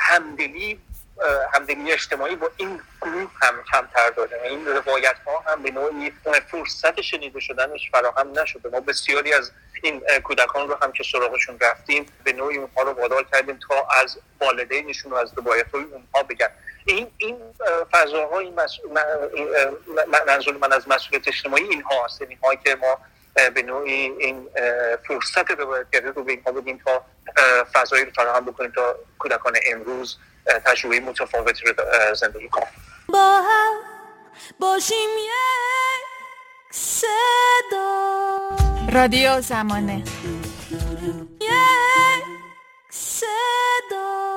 همدلی 0.00 0.80
همدلی 1.54 1.92
اجتماعی 1.92 2.36
با 2.36 2.50
این 2.56 2.80
گروه 3.00 3.30
هم 3.42 3.54
کمتر 3.72 4.10
داره. 4.10 4.40
این 4.44 4.66
روایت 4.66 5.16
ها 5.26 5.44
هم 5.46 5.62
به 5.62 5.70
نوعی 5.70 6.12
فرصت 6.50 7.00
شنیده 7.00 7.40
شدنش 7.40 7.90
فراهم 7.90 8.38
نشده. 8.38 8.68
ما 8.68 8.80
بسیاری 8.80 9.34
از 9.34 9.52
این 9.82 10.02
کودکان 10.24 10.68
رو 10.68 10.78
هم 10.82 10.92
که 10.92 11.04
سراغشون 11.12 11.58
رفتیم 11.60 12.06
به 12.24 12.32
نوعی 12.32 12.56
اونها 12.56 12.82
رو 12.82 12.92
وادار 12.92 13.26
کردیم 13.32 13.58
تا 13.68 13.88
از 14.02 14.18
والدینشون 14.40 15.12
و 15.12 15.14
از 15.14 15.32
روایت 15.36 15.70
های 15.74 15.82
اونها 15.82 16.22
بگن. 16.28 16.48
این 16.84 17.10
این 17.18 17.36
فضاها 17.92 18.38
این 18.38 18.60
منظور 20.26 20.56
من 20.56 20.72
از 20.72 20.88
مسئولیت 20.88 21.28
اجتماعی 21.28 21.64
اینها 21.64 22.04
هست. 22.04 22.20
یعنی 22.20 22.38
که 22.64 22.74
ما 22.74 22.98
به 23.34 23.62
نوعی 23.62 23.92
این 23.92 24.48
فرصت 25.08 25.50
روایتگری 25.50 26.06
رو 26.06 26.24
به 26.24 26.32
اینها 26.32 26.52
بدیم 26.52 26.80
تا 26.84 27.04
فضایی 27.72 28.04
رو 28.04 28.10
فراهم 28.10 28.44
بکنیم 28.44 28.70
تا 28.70 28.96
کودکان 29.18 29.52
امروز 29.72 30.18
تجربه 30.66 31.00
متفاوتی 31.00 31.64
رو 31.64 31.74
زندگی 32.14 32.48
کنن 32.48 32.66
با 33.08 33.42
هم 33.42 33.72
باشیم 34.60 35.08
یک 35.18 36.06
صدا. 36.70 38.50
رادیو 38.92 39.40
زمانه. 39.40 40.04
یک 41.40 42.24
صدا. 42.90 44.29